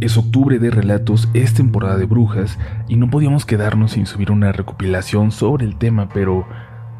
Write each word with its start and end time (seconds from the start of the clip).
Es 0.00 0.16
octubre 0.16 0.60
de 0.60 0.70
relatos, 0.70 1.28
es 1.34 1.54
temporada 1.54 1.96
de 1.96 2.04
brujas 2.04 2.56
y 2.86 2.94
no 2.94 3.10
podíamos 3.10 3.44
quedarnos 3.44 3.92
sin 3.92 4.06
subir 4.06 4.30
una 4.30 4.52
recopilación 4.52 5.32
sobre 5.32 5.66
el 5.66 5.76
tema, 5.76 6.08
pero 6.08 6.46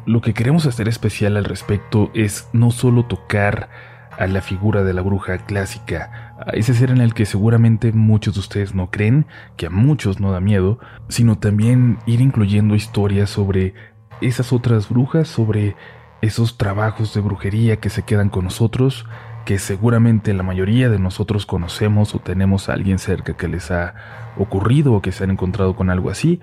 lo 0.05 0.19
que 0.19 0.33
queremos 0.33 0.65
hacer 0.65 0.89
especial 0.89 1.37
al 1.37 1.45
respecto 1.45 2.11
es 2.13 2.49
no 2.51 2.71
solo 2.71 3.05
tocar 3.05 3.69
a 4.17 4.27
la 4.27 4.41
figura 4.41 4.83
de 4.83 4.93
la 4.93 5.01
bruja 5.01 5.37
clásica, 5.37 6.35
a 6.45 6.49
ese 6.51 6.73
ser 6.73 6.89
en 6.89 6.99
el 6.99 7.13
que 7.13 7.25
seguramente 7.25 7.93
muchos 7.93 8.33
de 8.33 8.41
ustedes 8.41 8.75
no 8.75 8.91
creen, 8.91 9.27
que 9.55 9.67
a 9.67 9.69
muchos 9.69 10.19
no 10.19 10.33
da 10.33 10.41
miedo, 10.41 10.79
sino 11.07 11.37
también 11.37 11.99
ir 12.05 12.19
incluyendo 12.19 12.75
historias 12.75 13.29
sobre 13.29 13.75
esas 14.19 14.51
otras 14.51 14.89
brujas, 14.89 15.29
sobre 15.29 15.77
esos 16.21 16.57
trabajos 16.57 17.13
de 17.13 17.21
brujería 17.21 17.77
que 17.77 17.89
se 17.89 18.03
quedan 18.03 18.27
con 18.27 18.43
nosotros, 18.43 19.05
que 19.49 19.57
seguramente 19.57 20.31
la 20.35 20.43
mayoría 20.43 20.89
de 20.89 20.99
nosotros 20.99 21.47
conocemos 21.47 22.13
o 22.13 22.19
tenemos 22.19 22.69
a 22.69 22.73
alguien 22.73 22.99
cerca 22.99 23.35
que 23.35 23.47
les 23.47 23.71
ha 23.71 23.95
ocurrido 24.37 24.93
o 24.93 25.01
que 25.01 25.11
se 25.11 25.23
han 25.23 25.31
encontrado 25.31 25.75
con 25.75 25.89
algo 25.89 26.11
así, 26.11 26.39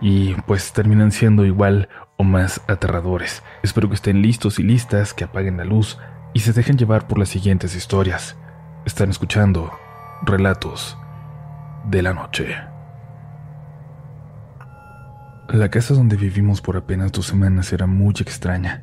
y 0.00 0.34
pues 0.44 0.72
terminan 0.72 1.12
siendo 1.12 1.46
igual 1.46 1.88
o 2.16 2.24
más 2.24 2.60
aterradores. 2.66 3.44
Espero 3.62 3.88
que 3.88 3.94
estén 3.94 4.22
listos 4.22 4.58
y 4.58 4.64
listas, 4.64 5.14
que 5.14 5.22
apaguen 5.22 5.56
la 5.56 5.64
luz 5.64 6.00
y 6.34 6.40
se 6.40 6.52
dejen 6.52 6.76
llevar 6.76 7.06
por 7.06 7.20
las 7.20 7.28
siguientes 7.28 7.76
historias. 7.76 8.36
Están 8.84 9.10
escuchando 9.10 9.70
Relatos 10.22 10.98
de 11.84 12.02
la 12.02 12.12
Noche. 12.12 12.56
La 15.48 15.68
casa 15.68 15.94
donde 15.94 16.16
vivimos 16.16 16.60
por 16.60 16.76
apenas 16.76 17.12
dos 17.12 17.26
semanas 17.26 17.72
era 17.72 17.86
muy 17.86 18.14
extraña. 18.18 18.82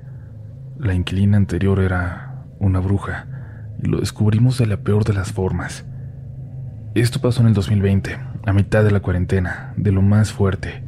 La 0.79 0.93
inquilina 0.93 1.35
anterior 1.35 1.81
era 1.81 2.45
una 2.57 2.79
bruja 2.79 3.34
y 3.81 3.87
lo 3.87 3.99
descubrimos 3.99 4.57
de 4.57 4.67
la 4.67 4.77
peor 4.77 5.03
de 5.03 5.13
las 5.13 5.31
formas. 5.31 5.85
Esto 6.95 7.19
pasó 7.19 7.41
en 7.41 7.47
el 7.47 7.53
2020, 7.53 8.17
a 8.45 8.53
mitad 8.53 8.83
de 8.83 8.91
la 8.91 9.01
cuarentena, 9.01 9.73
de 9.75 9.91
lo 9.91 10.01
más 10.01 10.31
fuerte. 10.31 10.83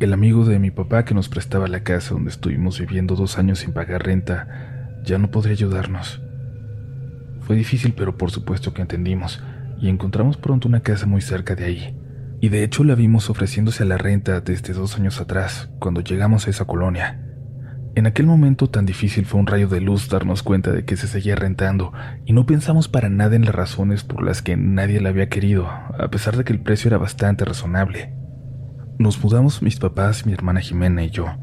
El 0.00 0.12
amigo 0.12 0.44
de 0.44 0.58
mi 0.58 0.70
papá 0.70 1.04
que 1.04 1.14
nos 1.14 1.28
prestaba 1.28 1.68
la 1.68 1.82
casa 1.82 2.14
donde 2.14 2.30
estuvimos 2.30 2.78
viviendo 2.78 3.16
dos 3.16 3.38
años 3.38 3.58
sin 3.58 3.72
pagar 3.72 4.04
renta 4.04 5.00
ya 5.04 5.18
no 5.18 5.30
podría 5.30 5.52
ayudarnos. 5.52 6.22
Fue 7.40 7.56
difícil, 7.56 7.94
pero 7.94 8.16
por 8.16 8.30
supuesto 8.30 8.74
que 8.74 8.82
entendimos, 8.82 9.42
y 9.80 9.88
encontramos 9.88 10.36
pronto 10.36 10.68
una 10.68 10.80
casa 10.80 11.06
muy 11.06 11.20
cerca 11.20 11.54
de 11.54 11.64
ahí. 11.64 11.98
Y 12.40 12.48
de 12.48 12.64
hecho 12.64 12.84
la 12.84 12.94
vimos 12.94 13.30
ofreciéndose 13.30 13.82
a 13.82 13.86
la 13.86 13.98
renta 13.98 14.40
desde 14.40 14.72
dos 14.72 14.96
años 14.96 15.20
atrás, 15.20 15.70
cuando 15.78 16.00
llegamos 16.00 16.46
a 16.46 16.50
esa 16.50 16.64
colonia. 16.64 17.25
En 17.96 18.06
aquel 18.06 18.26
momento 18.26 18.68
tan 18.68 18.84
difícil 18.84 19.24
fue 19.24 19.40
un 19.40 19.46
rayo 19.46 19.68
de 19.68 19.80
luz 19.80 20.10
darnos 20.10 20.42
cuenta 20.42 20.70
de 20.70 20.84
que 20.84 20.98
se 20.98 21.08
seguía 21.08 21.34
rentando, 21.34 21.94
y 22.26 22.34
no 22.34 22.44
pensamos 22.44 22.88
para 22.88 23.08
nada 23.08 23.36
en 23.36 23.46
las 23.46 23.54
razones 23.54 24.04
por 24.04 24.22
las 24.22 24.42
que 24.42 24.54
nadie 24.54 25.00
la 25.00 25.08
había 25.08 25.30
querido, 25.30 25.66
a 25.66 26.08
pesar 26.10 26.36
de 26.36 26.44
que 26.44 26.52
el 26.52 26.60
precio 26.60 26.88
era 26.88 26.98
bastante 26.98 27.46
razonable. 27.46 28.12
Nos 28.98 29.24
mudamos 29.24 29.62
mis 29.62 29.78
papás, 29.78 30.26
mi 30.26 30.34
hermana 30.34 30.60
Jimena 30.60 31.04
y 31.04 31.08
yo. 31.08 31.38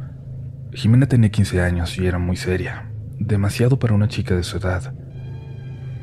Jimena 0.74 1.08
tenía 1.08 1.32
15 1.32 1.60
años 1.60 1.98
y 1.98 2.06
era 2.06 2.20
muy 2.20 2.36
seria, 2.36 2.92
demasiado 3.18 3.80
para 3.80 3.96
una 3.96 4.08
chica 4.08 4.36
de 4.36 4.44
su 4.44 4.58
edad. 4.58 4.94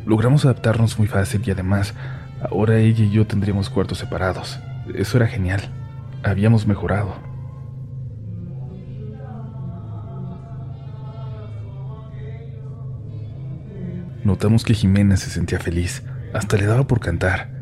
Logramos 0.04 0.44
adaptarnos 0.44 0.98
muy 0.98 1.06
fácil 1.06 1.42
y 1.46 1.52
además, 1.52 1.94
ahora 2.42 2.80
ella 2.80 3.04
y 3.04 3.12
yo 3.12 3.24
tendríamos 3.24 3.70
cuartos 3.70 3.98
separados. 3.98 4.58
Eso 4.96 5.16
era 5.16 5.28
genial. 5.28 5.60
Habíamos 6.24 6.66
mejorado. 6.66 7.29
Notamos 14.24 14.64
que 14.64 14.74
Jimena 14.74 15.16
se 15.16 15.30
sentía 15.30 15.58
feliz, 15.58 16.02
hasta 16.32 16.56
le 16.56 16.66
daba 16.66 16.86
por 16.86 17.00
cantar 17.00 17.60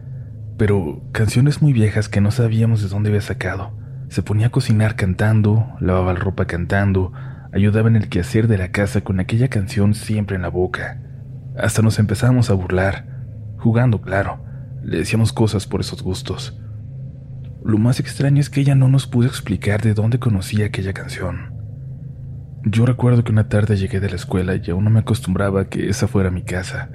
pero 0.59 1.01
canciones 1.13 1.63
muy 1.63 1.73
viejas 1.73 2.09
que 2.09 2.21
no 2.21 2.33
sabíamos 2.33 2.83
de 2.83 2.89
dónde 2.89 3.09
había 3.09 3.23
sacado. 3.23 3.73
Se 4.09 4.23
ponía 4.23 4.49
a 4.49 4.51
cocinar 4.51 4.97
cantando, 4.97 5.69
lavaba 5.81 6.13
la 6.13 6.19
ropa 6.19 6.47
cantando, 6.47 7.13
ayudaba 7.53 7.89
en 7.89 7.97
el 7.97 8.09
quehacer 8.09 8.49
de 8.49 8.59
la 8.59 8.73
casa 8.73 9.03
con 9.03 9.21
aquella 9.21 9.49
canción 9.49 9.95
siempre 9.95 10.35
en 10.35 10.43
la 10.43 10.49
boca. 10.49 11.01
Hasta 11.57 11.81
nos 11.81 12.01
empezamos 12.01 12.51
a 12.51 12.55
burlar, 12.55 13.07
jugando, 13.59 14.03
claro. 14.03 14.45
Le 14.83 14.99
decíamos 14.99 15.33
cosas 15.33 15.67
por 15.67 15.81
esos 15.81 16.03
gustos. 16.03 16.61
Lo 17.65 17.79
más 17.79 18.01
extraño 18.01 18.41
es 18.41 18.51
que 18.51 18.61
ella 18.61 18.75
no 18.75 18.89
nos 18.89 19.07
pudo 19.07 19.29
explicar 19.29 19.83
de 19.83 19.95
dónde 19.95 20.19
conocía 20.19 20.67
aquella 20.67 20.93
canción. 20.93 21.58
Yo 22.65 22.85
recuerdo 22.85 23.23
que 23.23 23.31
una 23.31 23.49
tarde 23.49 23.77
llegué 23.77 24.01
de 24.01 24.11
la 24.11 24.17
escuela 24.17 24.57
y 24.57 24.71
aún 24.71 24.85
no 24.85 24.91
me 24.91 25.01
acostumbraba 25.01 25.63
a 25.63 25.65
que 25.69 25.89
esa 25.89 26.09
fuera 26.09 26.31
mi 26.31 26.43
casa. 26.43 26.91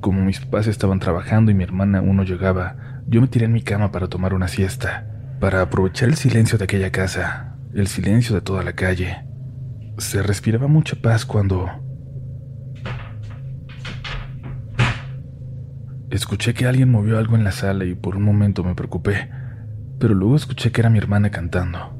Como 0.00 0.22
mis 0.22 0.40
papás 0.40 0.66
estaban 0.66 0.98
trabajando 0.98 1.50
y 1.50 1.54
mi 1.54 1.62
hermana 1.62 1.98
aún 1.98 2.16
no 2.16 2.24
llegaba, 2.24 3.02
yo 3.06 3.20
me 3.20 3.28
tiré 3.28 3.46
en 3.46 3.52
mi 3.52 3.62
cama 3.62 3.92
para 3.92 4.08
tomar 4.08 4.34
una 4.34 4.48
siesta, 4.48 5.06
para 5.40 5.62
aprovechar 5.62 6.08
el 6.08 6.16
silencio 6.16 6.58
de 6.58 6.64
aquella 6.64 6.90
casa, 6.90 7.56
el 7.74 7.86
silencio 7.86 8.34
de 8.34 8.40
toda 8.40 8.64
la 8.64 8.72
calle. 8.72 9.24
Se 9.98 10.22
respiraba 10.22 10.66
mucha 10.66 10.96
paz 10.96 11.24
cuando... 11.24 11.70
Escuché 16.10 16.54
que 16.54 16.66
alguien 16.66 16.90
movió 16.90 17.18
algo 17.18 17.36
en 17.36 17.44
la 17.44 17.52
sala 17.52 17.84
y 17.84 17.94
por 17.94 18.16
un 18.16 18.24
momento 18.24 18.64
me 18.64 18.74
preocupé, 18.74 19.30
pero 19.98 20.14
luego 20.14 20.36
escuché 20.36 20.72
que 20.72 20.80
era 20.80 20.90
mi 20.90 20.98
hermana 20.98 21.30
cantando. 21.30 21.95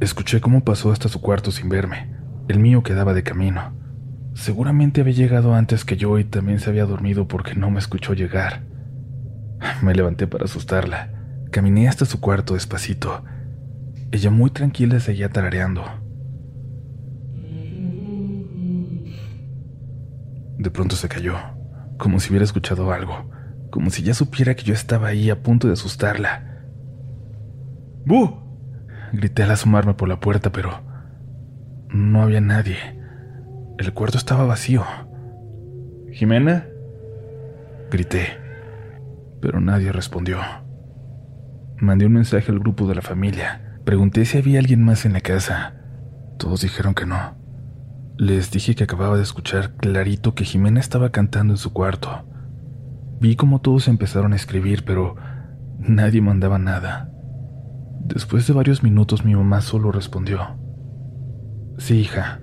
Escuché 0.00 0.40
cómo 0.40 0.64
pasó 0.64 0.90
hasta 0.92 1.08
su 1.10 1.20
cuarto 1.20 1.50
sin 1.50 1.68
verme. 1.68 2.10
El 2.48 2.58
mío 2.58 2.82
quedaba 2.82 3.12
de 3.12 3.22
camino. 3.22 3.74
Seguramente 4.32 5.02
había 5.02 5.12
llegado 5.12 5.54
antes 5.54 5.84
que 5.84 5.98
yo 5.98 6.18
y 6.18 6.24
también 6.24 6.58
se 6.58 6.70
había 6.70 6.86
dormido 6.86 7.28
porque 7.28 7.54
no 7.54 7.70
me 7.70 7.78
escuchó 7.78 8.14
llegar. 8.14 8.62
Me 9.82 9.94
levanté 9.94 10.26
para 10.26 10.46
asustarla. 10.46 11.10
Caminé 11.50 11.86
hasta 11.86 12.06
su 12.06 12.18
cuarto 12.18 12.54
despacito. 12.54 13.22
Ella 14.10 14.30
muy 14.30 14.48
tranquila 14.50 14.98
seguía 15.00 15.28
tarareando. 15.28 15.84
De 20.56 20.70
pronto 20.70 20.96
se 20.96 21.08
cayó, 21.08 21.36
como 21.98 22.20
si 22.20 22.30
hubiera 22.30 22.44
escuchado 22.44 22.92
algo, 22.92 23.30
como 23.70 23.90
si 23.90 24.02
ya 24.02 24.14
supiera 24.14 24.54
que 24.54 24.64
yo 24.64 24.72
estaba 24.74 25.08
ahí 25.08 25.28
a 25.28 25.42
punto 25.42 25.66
de 25.66 25.74
asustarla. 25.74 26.64
¡Bu! 28.06 28.49
Grité 29.12 29.42
al 29.42 29.50
asomarme 29.50 29.94
por 29.94 30.08
la 30.08 30.20
puerta, 30.20 30.50
pero 30.50 30.80
no 31.88 32.22
había 32.22 32.40
nadie. 32.40 32.76
El 33.78 33.92
cuarto 33.92 34.18
estaba 34.18 34.44
vacío. 34.44 34.84
¿Jimena? 36.12 36.66
Grité, 37.90 38.38
pero 39.40 39.60
nadie 39.60 39.90
respondió. 39.90 40.38
Mandé 41.78 42.06
un 42.06 42.12
mensaje 42.12 42.52
al 42.52 42.60
grupo 42.60 42.86
de 42.86 42.94
la 42.94 43.02
familia. 43.02 43.78
Pregunté 43.84 44.24
si 44.24 44.38
había 44.38 44.60
alguien 44.60 44.84
más 44.84 45.04
en 45.04 45.14
la 45.14 45.20
casa. 45.20 45.74
Todos 46.38 46.60
dijeron 46.60 46.94
que 46.94 47.06
no. 47.06 47.36
Les 48.16 48.50
dije 48.50 48.74
que 48.74 48.84
acababa 48.84 49.16
de 49.16 49.22
escuchar 49.22 49.76
clarito 49.76 50.34
que 50.34 50.44
Jimena 50.44 50.78
estaba 50.78 51.10
cantando 51.10 51.54
en 51.54 51.58
su 51.58 51.72
cuarto. 51.72 52.24
Vi 53.18 53.34
como 53.34 53.60
todos 53.60 53.88
empezaron 53.88 54.34
a 54.34 54.36
escribir, 54.36 54.84
pero 54.84 55.16
nadie 55.78 56.20
mandaba 56.20 56.58
nada. 56.58 57.09
Después 58.12 58.46
de 58.46 58.52
varios 58.52 58.82
minutos 58.82 59.24
mi 59.24 59.36
mamá 59.36 59.60
solo 59.60 59.92
respondió, 59.92 60.58
Sí, 61.78 62.00
hija. 62.00 62.40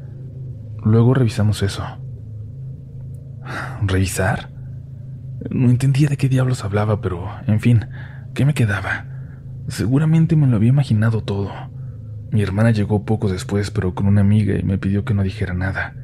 Luego 0.83 1.13
revisamos 1.13 1.61
eso. 1.61 1.83
¿Revisar? 3.81 4.50
No 5.51 5.69
entendía 5.69 6.07
de 6.07 6.17
qué 6.17 6.29
diablos 6.29 6.63
hablaba, 6.63 7.01
pero, 7.01 7.28
en 7.45 7.59
fin, 7.59 7.85
¿qué 8.33 8.45
me 8.45 8.53
quedaba? 8.53 9.05
Seguramente 9.67 10.35
me 10.35 10.47
lo 10.47 10.55
había 10.55 10.69
imaginado 10.69 11.22
todo. 11.22 11.51
Mi 12.31 12.41
hermana 12.41 12.72
llegó 12.72 13.05
poco 13.05 13.29
después, 13.29 13.69
pero 13.69 13.94
con 13.94 14.07
una 14.07 14.22
amiga 14.22 14.57
y 14.57 14.63
me 14.63 14.78
pidió 14.78 15.03
que 15.03 15.13
no 15.13 15.22
dijera 15.22 15.53
nada. 15.53 15.96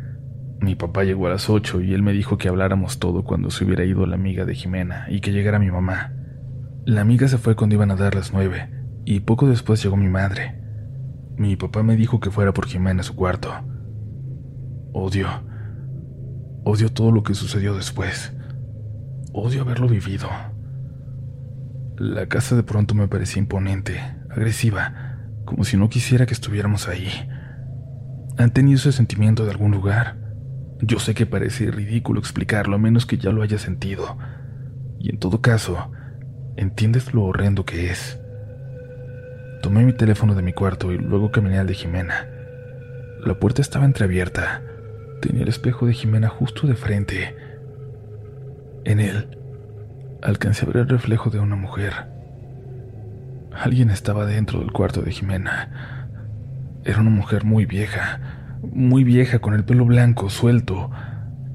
Mi 0.60 0.76
papá 0.76 1.06
llegó 1.06 1.28
a 1.28 1.32
las 1.32 1.50
ocho 1.50 1.82
y 1.82 1.94
él 1.94 2.04
me 2.04 2.14
dijo 2.14 2.38
que 2.38 2.50
habláramos 2.50 3.00
todo 3.00 3.24
cuando 3.24 3.50
se 3.50 3.66
hubiera 3.66 3.86
ido 3.86 4.06
la 4.06 4.16
amiga 4.16 4.46
de 4.46 4.56
Jimena 4.56 5.06
y 5.10 5.22
que 5.22 5.32
llegara 5.32 5.58
mi 5.58 5.72
mamá. 5.72 6.14
La 6.86 7.02
amiga 7.02 7.28
se 7.28 7.38
fue 7.38 7.56
cuando 7.56 7.76
iban 7.76 7.92
a 7.92 7.96
dar 7.96 8.16
las 8.16 8.34
nueve 8.34 8.83
y 9.06 9.22
poco 9.22 9.48
después 9.48 9.82
llegó 9.84 9.98
mi 9.98 10.10
madre. 10.10 10.60
Mi 11.38 11.56
papá 11.56 11.84
me 11.84 11.96
dijo 11.96 12.20
que 12.20 12.32
fuera 12.32 12.54
por 12.54 12.68
Jimena 12.68 13.02
a 13.02 13.04
su 13.04 13.16
cuarto. 13.16 13.52
Odio. 14.94 15.28
Odio 16.64 16.92
todo 16.92 17.12
lo 17.12 17.24
que 17.24 17.34
sucedió 17.34 17.76
después. 17.76 18.34
Odio 19.34 19.62
haberlo 19.62 19.88
vivido. 19.88 20.30
La 21.98 22.28
casa 22.28 22.56
de 22.56 22.64
pronto 22.64 22.96
me 22.96 23.08
parecía 23.08 23.42
imponente, 23.42 24.00
agresiva, 24.30 25.18
como 25.46 25.64
si 25.64 25.78
no 25.78 25.90
quisiera 25.90 26.26
que 26.26 26.34
estuviéramos 26.34 26.88
ahí. 26.88 27.10
¿Han 28.38 28.52
tenido 28.52 28.78
ese 28.78 28.92
sentimiento 28.92 29.46
de 29.46 29.52
algún 29.52 29.72
lugar? 29.72 30.18
Yo 30.82 31.00
sé 31.00 31.14
que 31.14 31.26
parece 31.26 31.72
ridículo 31.72 32.20
explicarlo 32.20 32.76
a 32.76 32.80
menos 32.80 33.06
que 33.06 33.18
ya 33.18 33.32
lo 33.32 33.42
haya 33.42 33.58
sentido. 33.58 34.18
Y 35.00 35.10
en 35.10 35.20
todo 35.20 35.42
caso, 35.42 35.92
entiendes 36.56 37.14
lo 37.14 37.24
horrendo 37.24 37.66
que 37.66 37.90
es. 37.90 38.20
Tomé 39.64 39.86
mi 39.86 39.94
teléfono 39.94 40.36
de 40.36 40.42
mi 40.42 40.52
cuarto 40.52 40.92
y 40.92 40.98
luego 40.98 41.32
caminé 41.32 41.58
al 41.58 41.68
de 41.68 41.74
Jimena. 41.74 42.28
La 43.26 43.36
puerta 43.36 43.62
estaba 43.62 43.86
entreabierta. 43.86 44.62
Tenía 45.22 45.44
el 45.44 45.48
espejo 45.48 45.86
de 45.86 45.94
Jimena 45.94 46.28
justo 46.28 46.68
de 46.68 46.76
frente. 46.76 47.34
En 48.84 49.00
él 49.00 49.40
alcancé 50.22 50.66
a 50.66 50.68
ver 50.68 50.78
el 50.80 50.90
reflejo 50.90 51.30
de 51.30 51.40
una 51.40 51.56
mujer. 51.56 51.94
Alguien 53.54 53.90
estaba 53.90 54.26
dentro 54.26 54.60
del 54.60 54.74
cuarto 54.74 55.02
de 55.02 55.12
Jimena. 55.14 56.10
Era 56.84 57.00
una 57.00 57.12
mujer 57.12 57.46
muy 57.46 57.66
vieja, 57.66 58.60
muy 58.64 59.06
vieja 59.06 59.40
con 59.40 59.54
el 59.54 59.64
pelo 59.64 59.86
blanco, 59.86 60.30
suelto, 60.30 60.92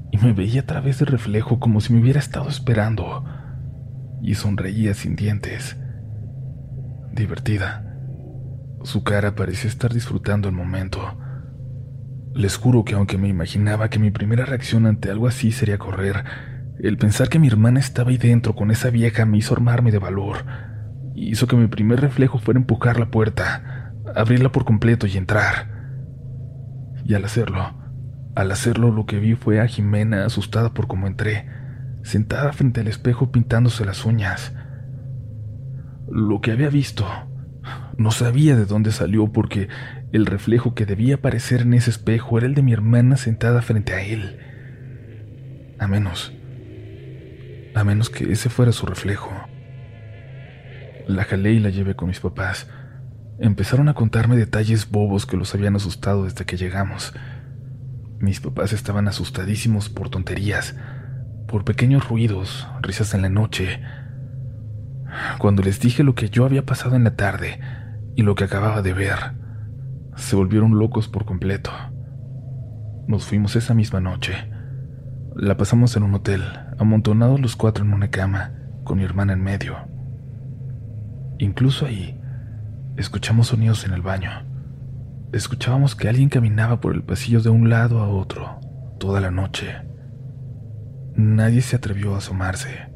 y 0.09 0.17
me 0.17 0.33
veía 0.33 0.61
a 0.61 0.65
través 0.65 0.97
del 0.97 1.09
reflejo 1.09 1.59
como 1.59 1.79
si 1.79 1.93
me 1.93 2.01
hubiera 2.01 2.19
estado 2.19 2.49
esperando, 2.49 3.23
y 4.23 4.33
sonreía 4.33 4.95
sin 4.95 5.15
dientes. 5.15 5.77
Divertida. 7.13 7.85
Su 8.83 9.03
cara 9.03 9.35
parecía 9.35 9.69
estar 9.69 9.93
disfrutando 9.93 10.47
el 10.47 10.55
momento. 10.55 11.17
Les 12.33 12.57
juro 12.57 12.85
que 12.85 12.95
aunque 12.95 13.17
me 13.17 13.27
imaginaba 13.27 13.89
que 13.89 13.99
mi 13.99 14.11
primera 14.11 14.45
reacción 14.45 14.85
ante 14.85 15.09
algo 15.09 15.27
así 15.27 15.51
sería 15.51 15.77
correr, 15.77 16.23
el 16.79 16.97
pensar 16.97 17.27
que 17.27 17.39
mi 17.39 17.47
hermana 17.47 17.79
estaba 17.79 18.09
ahí 18.11 18.17
dentro 18.17 18.55
con 18.55 18.71
esa 18.71 18.89
vieja 18.89 19.25
me 19.25 19.37
hizo 19.37 19.53
armarme 19.53 19.91
de 19.91 19.99
valor. 19.99 20.45
Hizo 21.13 21.47
que 21.47 21.57
mi 21.57 21.67
primer 21.67 21.99
reflejo 21.99 22.39
fuera 22.39 22.59
empujar 22.59 22.99
la 22.99 23.11
puerta, 23.11 23.93
abrirla 24.15 24.51
por 24.51 24.63
completo 24.63 25.05
y 25.05 25.17
entrar. 25.17 25.67
Y 27.03 27.15
al 27.15 27.25
hacerlo, 27.25 27.73
al 28.35 28.51
hacerlo 28.51 28.91
lo 28.91 29.05
que 29.05 29.19
vi 29.19 29.35
fue 29.35 29.59
a 29.59 29.67
Jimena 29.67 30.23
asustada 30.23 30.73
por 30.73 30.87
cómo 30.87 31.07
entré, 31.07 31.49
sentada 32.03 32.53
frente 32.53 32.79
al 32.79 32.87
espejo 32.87 33.31
pintándose 33.31 33.83
las 33.83 34.05
uñas. 34.05 34.53
Lo 36.07 36.39
que 36.39 36.53
había 36.53 36.69
visto, 36.69 37.05
no 37.99 38.11
sabía 38.11 38.55
de 38.55 38.65
dónde 38.65 38.93
salió 38.93 39.27
porque 39.27 39.67
el 40.13 40.25
reflejo 40.25 40.73
que 40.73 40.85
debía 40.85 41.15
aparecer 41.15 41.61
en 41.61 41.73
ese 41.73 41.89
espejo 41.89 42.37
era 42.37 42.47
el 42.47 42.55
de 42.55 42.61
mi 42.61 42.71
hermana 42.71 43.17
sentada 43.17 43.61
frente 43.61 43.93
a 43.93 44.01
él. 44.01 44.39
A 45.79 45.87
menos, 45.87 46.31
a 47.75 47.83
menos 47.83 48.09
que 48.09 48.31
ese 48.31 48.49
fuera 48.49 48.71
su 48.71 48.85
reflejo. 48.85 49.29
La 51.07 51.25
jalé 51.25 51.51
y 51.51 51.59
la 51.59 51.71
llevé 51.71 51.97
con 51.97 52.07
mis 52.07 52.21
papás. 52.21 52.69
Empezaron 53.37 53.89
a 53.89 53.95
contarme 53.95 54.37
detalles 54.37 54.89
bobos 54.89 55.25
que 55.25 55.35
los 55.35 55.53
habían 55.53 55.75
asustado 55.75 56.23
desde 56.23 56.45
que 56.45 56.55
llegamos. 56.55 57.13
Mis 58.19 58.39
papás 58.39 58.71
estaban 58.71 59.09
asustadísimos 59.09 59.89
por 59.89 60.09
tonterías, 60.09 60.73
por 61.49 61.65
pequeños 61.65 62.07
ruidos, 62.07 62.65
risas 62.81 63.13
en 63.13 63.23
la 63.23 63.29
noche. 63.29 63.81
Cuando 65.37 65.63
les 65.63 65.81
dije 65.81 66.03
lo 66.03 66.15
que 66.15 66.29
yo 66.29 66.45
había 66.45 66.65
pasado 66.65 66.95
en 66.95 67.03
la 67.03 67.17
tarde 67.17 67.59
y 68.19 68.21
lo 68.21 68.35
que 68.35 68.43
acababa 68.43 68.81
de 68.81 68.91
ver, 68.91 69.17
se 70.17 70.35
volvieron 70.35 70.77
locos 70.77 71.07
por 71.07 71.23
completo. 71.23 71.71
Nos 73.07 73.23
fuimos 73.23 73.55
esa 73.55 73.73
misma 73.73 74.01
noche. 74.01 74.33
La 75.37 75.55
pasamos 75.55 75.95
en 75.95 76.03
un 76.03 76.15
hotel, 76.15 76.43
amontonados 76.77 77.39
los 77.39 77.55
cuatro 77.55 77.85
en 77.85 77.93
una 77.93 78.09
cama, 78.09 78.51
con 78.83 78.97
mi 78.97 79.05
hermana 79.05 79.31
en 79.31 79.41
medio. 79.41 79.77
Incluso 81.37 81.85
ahí, 81.85 82.19
escuchamos 82.97 83.47
sonidos 83.47 83.85
en 83.85 83.93
el 83.93 84.01
baño. 84.01 84.31
Escuchábamos 85.31 85.95
que 85.95 86.09
alguien 86.09 86.27
caminaba 86.27 86.81
por 86.81 86.95
el 86.95 87.03
pasillo 87.03 87.39
de 87.39 87.51
un 87.51 87.69
lado 87.69 88.01
a 88.01 88.09
otro, 88.09 88.59
toda 88.99 89.21
la 89.21 89.31
noche. 89.31 89.77
Nadie 91.15 91.61
se 91.61 91.77
atrevió 91.77 92.15
a 92.15 92.17
asomarse. 92.17 92.89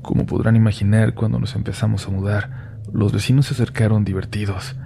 Como 0.00 0.24
podrán 0.24 0.56
imaginar, 0.56 1.12
cuando 1.12 1.38
nos 1.38 1.54
empezamos 1.54 2.08
a 2.08 2.10
mudar, 2.10 2.65
los 2.92 3.12
vecinos 3.12 3.46
se 3.46 3.54
acercaron 3.54 4.04
divertidos 4.04 4.76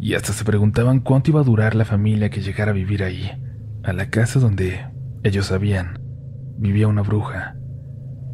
y 0.00 0.14
hasta 0.14 0.32
se 0.32 0.44
preguntaban 0.44 1.00
cuánto 1.00 1.30
iba 1.30 1.40
a 1.40 1.44
durar 1.44 1.74
la 1.74 1.84
familia 1.84 2.30
que 2.30 2.42
llegara 2.42 2.72
a 2.72 2.74
vivir 2.74 3.02
ahí, 3.02 3.30
a 3.82 3.92
la 3.92 4.10
casa 4.10 4.38
donde, 4.38 4.86
ellos 5.22 5.46
sabían, 5.46 6.00
vivía 6.58 6.88
una 6.88 7.02
bruja. 7.02 7.56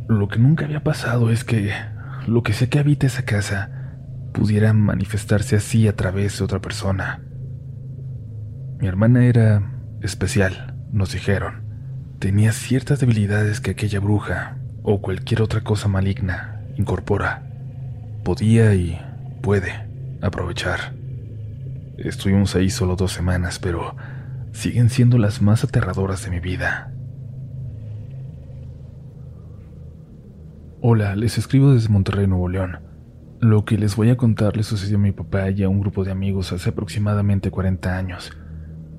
Lo 0.08 0.28
que 0.28 0.38
nunca 0.38 0.64
había 0.64 0.82
pasado 0.82 1.30
es 1.30 1.44
que 1.44 1.72
lo 2.26 2.42
que 2.42 2.52
sea 2.52 2.68
que 2.68 2.80
habita 2.80 3.06
esa 3.06 3.24
casa 3.24 3.70
pudiera 4.32 4.72
manifestarse 4.72 5.56
así 5.56 5.86
a 5.86 5.94
través 5.94 6.38
de 6.38 6.44
otra 6.44 6.60
persona. 6.60 7.22
Mi 8.80 8.88
hermana 8.88 9.26
era 9.26 9.80
especial, 10.02 10.74
nos 10.92 11.12
dijeron. 11.12 11.68
Tenía 12.18 12.52
ciertas 12.52 13.00
debilidades 13.00 13.60
que 13.60 13.70
aquella 13.70 14.00
bruja 14.00 14.58
o 14.82 15.00
cualquier 15.00 15.42
otra 15.42 15.62
cosa 15.62 15.88
maligna 15.88 16.62
incorpora. 16.76 17.49
Podía 18.24 18.74
y 18.74 19.00
puede 19.40 19.72
aprovechar. 20.20 20.92
Estuvimos 21.96 22.54
ahí 22.54 22.68
solo 22.68 22.96
dos 22.96 23.12
semanas, 23.12 23.58
pero 23.58 23.96
siguen 24.52 24.90
siendo 24.90 25.18
las 25.18 25.40
más 25.40 25.64
aterradoras 25.64 26.24
de 26.24 26.30
mi 26.30 26.40
vida. 26.40 26.92
Hola, 30.82 31.16
les 31.16 31.38
escribo 31.38 31.72
desde 31.72 31.88
Monterrey, 31.88 32.26
Nuevo 32.26 32.48
León. 32.48 32.80
Lo 33.40 33.64
que 33.64 33.78
les 33.78 33.96
voy 33.96 34.10
a 34.10 34.16
contar 34.16 34.56
le 34.56 34.62
sucedió 34.62 34.96
a 34.96 35.00
mi 35.00 35.12
papá 35.12 35.50
y 35.50 35.62
a 35.62 35.68
un 35.68 35.80
grupo 35.80 36.04
de 36.04 36.10
amigos 36.10 36.52
hace 36.52 36.70
aproximadamente 36.70 37.50
40 37.50 37.96
años. 37.96 38.32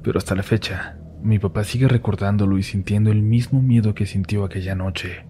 Pero 0.04 0.18
hasta 0.18 0.36
la 0.36 0.44
fecha, 0.44 0.98
mi 1.22 1.38
papá 1.38 1.64
sigue 1.64 1.88
recordándolo 1.88 2.58
y 2.58 2.64
sintiendo 2.64 3.12
el 3.12 3.22
mismo 3.22 3.62
miedo 3.62 3.94
que 3.94 4.08
sintió 4.08 4.44
aquella 4.44 4.74
noche. 4.74 5.26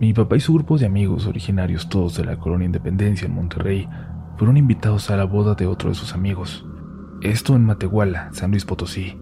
Mi 0.00 0.12
papá 0.12 0.36
y 0.36 0.40
su 0.40 0.54
grupo 0.54 0.78
de 0.78 0.86
amigos, 0.86 1.26
originarios 1.26 1.88
todos 1.88 2.16
de 2.16 2.24
la 2.24 2.38
colonia 2.38 2.66
Independencia 2.66 3.26
en 3.26 3.34
Monterrey, 3.34 3.88
fueron 4.36 4.56
invitados 4.56 5.10
a 5.10 5.16
la 5.16 5.24
boda 5.24 5.54
de 5.54 5.66
otro 5.66 5.88
de 5.88 5.94
sus 5.94 6.12
amigos. 6.12 6.66
Esto 7.22 7.56
en 7.56 7.64
Matehuala, 7.64 8.30
San 8.32 8.50
Luis 8.50 8.64
Potosí. 8.64 9.18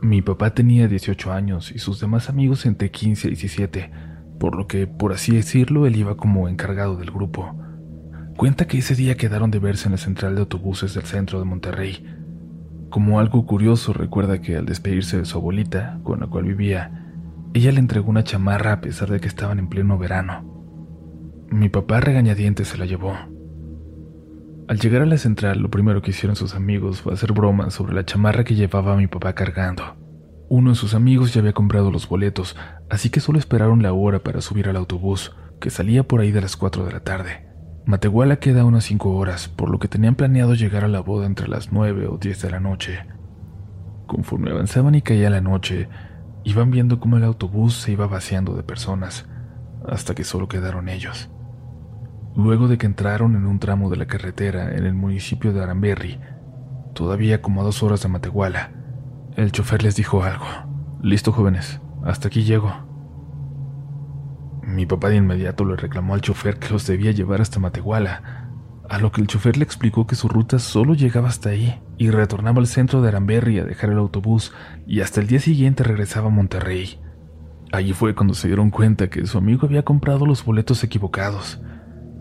Mi 0.00 0.22
papá 0.22 0.54
tenía 0.54 0.88
18 0.88 1.32
años 1.32 1.72
y 1.72 1.78
sus 1.78 2.00
demás 2.00 2.28
amigos 2.28 2.64
entre 2.66 2.90
15 2.90 3.28
y 3.28 3.30
17 3.30 3.90
por 4.40 4.56
lo 4.56 4.66
que, 4.66 4.86
por 4.86 5.12
así 5.12 5.36
decirlo, 5.36 5.86
él 5.86 5.96
iba 5.96 6.16
como 6.16 6.48
encargado 6.48 6.96
del 6.96 7.10
grupo. 7.10 7.54
Cuenta 8.38 8.66
que 8.66 8.78
ese 8.78 8.94
día 8.94 9.18
quedaron 9.18 9.50
de 9.50 9.58
verse 9.58 9.86
en 9.86 9.92
la 9.92 9.98
central 9.98 10.34
de 10.34 10.40
autobuses 10.40 10.94
del 10.94 11.04
centro 11.04 11.38
de 11.38 11.44
Monterrey. 11.44 12.06
Como 12.88 13.20
algo 13.20 13.44
curioso, 13.44 13.92
recuerda 13.92 14.40
que 14.40 14.56
al 14.56 14.64
despedirse 14.64 15.18
de 15.18 15.26
su 15.26 15.36
abuelita, 15.36 16.00
con 16.04 16.20
la 16.20 16.26
cual 16.26 16.44
vivía, 16.44 16.99
ella 17.52 17.72
le 17.72 17.80
entregó 17.80 18.10
una 18.10 18.24
chamarra 18.24 18.72
a 18.72 18.80
pesar 18.80 19.10
de 19.10 19.20
que 19.20 19.26
estaban 19.26 19.58
en 19.58 19.68
pleno 19.68 19.98
verano. 19.98 21.46
Mi 21.50 21.68
papá 21.68 22.00
regañadientes 22.00 22.68
se 22.68 22.78
la 22.78 22.86
llevó. 22.86 23.14
Al 24.68 24.78
llegar 24.78 25.02
a 25.02 25.06
la 25.06 25.18
central, 25.18 25.58
lo 25.58 25.68
primero 25.68 26.00
que 26.00 26.12
hicieron 26.12 26.36
sus 26.36 26.54
amigos 26.54 27.00
fue 27.00 27.12
hacer 27.12 27.32
bromas 27.32 27.74
sobre 27.74 27.92
la 27.92 28.04
chamarra 28.04 28.44
que 28.44 28.54
llevaba 28.54 28.96
mi 28.96 29.08
papá 29.08 29.32
cargando. 29.32 29.96
Uno 30.48 30.70
de 30.70 30.76
sus 30.76 30.94
amigos 30.94 31.34
ya 31.34 31.40
había 31.40 31.52
comprado 31.52 31.90
los 31.90 32.08
boletos, 32.08 32.56
así 32.88 33.10
que 33.10 33.18
solo 33.18 33.40
esperaron 33.40 33.82
la 33.82 33.92
hora 33.92 34.20
para 34.20 34.40
subir 34.40 34.68
al 34.68 34.76
autobús, 34.76 35.34
que 35.60 35.70
salía 35.70 36.04
por 36.04 36.20
ahí 36.20 36.30
de 36.30 36.40
las 36.40 36.56
4 36.56 36.84
de 36.84 36.92
la 36.92 37.00
tarde. 37.00 37.46
Matehuala 37.84 38.36
queda 38.36 38.64
unas 38.64 38.84
5 38.84 39.16
horas, 39.16 39.48
por 39.48 39.70
lo 39.70 39.80
que 39.80 39.88
tenían 39.88 40.14
planeado 40.14 40.54
llegar 40.54 40.84
a 40.84 40.88
la 40.88 41.00
boda 41.00 41.26
entre 41.26 41.48
las 41.48 41.72
9 41.72 42.06
o 42.06 42.18
10 42.18 42.42
de 42.42 42.50
la 42.50 42.60
noche. 42.60 43.00
Conforme 44.06 44.50
avanzaban 44.50 44.94
y 44.94 45.02
caía 45.02 45.30
la 45.30 45.40
noche, 45.40 45.88
iban 46.44 46.70
viendo 46.70 47.00
cómo 47.00 47.16
el 47.16 47.24
autobús 47.24 47.74
se 47.74 47.92
iba 47.92 48.06
vaciando 48.06 48.54
de 48.54 48.62
personas, 48.62 49.26
hasta 49.86 50.14
que 50.14 50.24
solo 50.24 50.48
quedaron 50.48 50.88
ellos. 50.88 51.30
Luego 52.36 52.68
de 52.68 52.78
que 52.78 52.86
entraron 52.86 53.34
en 53.34 53.46
un 53.46 53.58
tramo 53.58 53.90
de 53.90 53.96
la 53.96 54.06
carretera 54.06 54.74
en 54.74 54.86
el 54.86 54.94
municipio 54.94 55.52
de 55.52 55.62
Aramberri, 55.62 56.20
todavía 56.94 57.42
como 57.42 57.60
a 57.60 57.64
dos 57.64 57.82
horas 57.82 58.02
de 58.02 58.08
Matehuala, 58.08 58.70
el 59.36 59.52
chofer 59.52 59.82
les 59.82 59.96
dijo 59.96 60.22
algo. 60.22 60.44
Listo, 61.02 61.32
jóvenes, 61.32 61.80
hasta 62.04 62.28
aquí 62.28 62.44
llego. 62.44 62.72
Mi 64.62 64.86
papá 64.86 65.08
de 65.08 65.16
inmediato 65.16 65.64
le 65.64 65.76
reclamó 65.76 66.14
al 66.14 66.20
chofer 66.20 66.58
que 66.58 66.70
los 66.70 66.86
debía 66.86 67.10
llevar 67.10 67.40
hasta 67.40 67.58
Matehuala, 67.58 68.39
a 68.90 68.98
lo 68.98 69.12
que 69.12 69.20
el 69.20 69.28
chofer 69.28 69.56
le 69.56 69.62
explicó 69.62 70.08
que 70.08 70.16
su 70.16 70.28
ruta 70.28 70.58
solo 70.58 70.94
llegaba 70.94 71.28
hasta 71.28 71.50
ahí 71.50 71.80
y 71.96 72.10
retornaba 72.10 72.58
al 72.58 72.66
centro 72.66 73.00
de 73.00 73.08
Aramberri 73.08 73.60
a 73.60 73.64
dejar 73.64 73.90
el 73.90 73.98
autobús 73.98 74.52
y 74.84 75.00
hasta 75.00 75.20
el 75.20 75.28
día 75.28 75.38
siguiente 75.38 75.84
regresaba 75.84 76.26
a 76.26 76.30
Monterrey. 76.30 76.98
Allí 77.70 77.92
fue 77.92 78.16
cuando 78.16 78.34
se 78.34 78.48
dieron 78.48 78.70
cuenta 78.70 79.08
que 79.08 79.24
su 79.28 79.38
amigo 79.38 79.64
había 79.64 79.84
comprado 79.84 80.26
los 80.26 80.44
boletos 80.44 80.82
equivocados. 80.82 81.60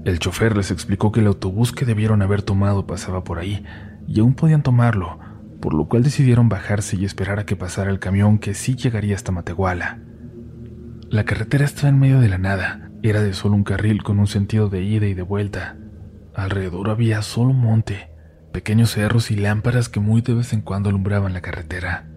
El 0.06 0.20
chofer 0.20 0.56
les 0.56 0.70
explicó 0.70 1.12
que 1.12 1.22
el 1.22 1.28
autobús 1.28 1.72
que 1.72 1.86
debieron 1.86 2.22
haber 2.22 2.44
tomado 2.44 2.86
pasaba 2.86 3.24
por 3.24 3.40
ahí 3.40 3.66
y 4.08 4.20
aún 4.20 4.36
podían 4.36 4.62
tomarlo, 4.62 5.18
por 5.60 5.74
lo 5.74 5.88
cual 5.88 6.04
decidieron 6.04 6.50
bajarse 6.50 6.98
y 6.98 7.04
esperar 7.04 7.40
a 7.40 7.48
que 7.48 7.56
pasara 7.56 7.90
el 7.90 7.98
camión 7.98 8.38
que 8.38 8.54
sí 8.54 8.76
llegaría 8.76 9.16
hasta 9.16 9.32
Matehuala. 9.32 9.98
La 11.10 11.24
carretera 11.24 11.66
estaba 11.66 11.90
en 11.90 11.98
medio 11.98 12.20
de 12.20 12.30
la 12.30 12.38
nada, 12.38 12.92
era 13.02 13.24
de 13.24 13.34
solo 13.34 13.56
un 13.56 13.64
carril 13.64 14.04
con 14.04 14.20
un 14.20 14.28
sentido 14.28 14.70
de 14.70 14.84
ida 14.84 15.08
y 15.08 15.16
de 15.16 15.24
vuelta. 15.24 15.79
Alrededor 16.40 16.90
había 16.90 17.22
solo 17.22 17.52
monte, 17.52 18.10
pequeños 18.54 18.92
cerros 18.92 19.30
y 19.30 19.36
lámparas 19.36 19.90
que 19.90 20.00
muy 20.00 20.22
de 20.22 20.36
vez 20.36 20.54
en 20.54 20.62
cuando 20.62 20.88
alumbraban 20.88 21.34
la 21.34 21.42
carretera. 21.42 22.08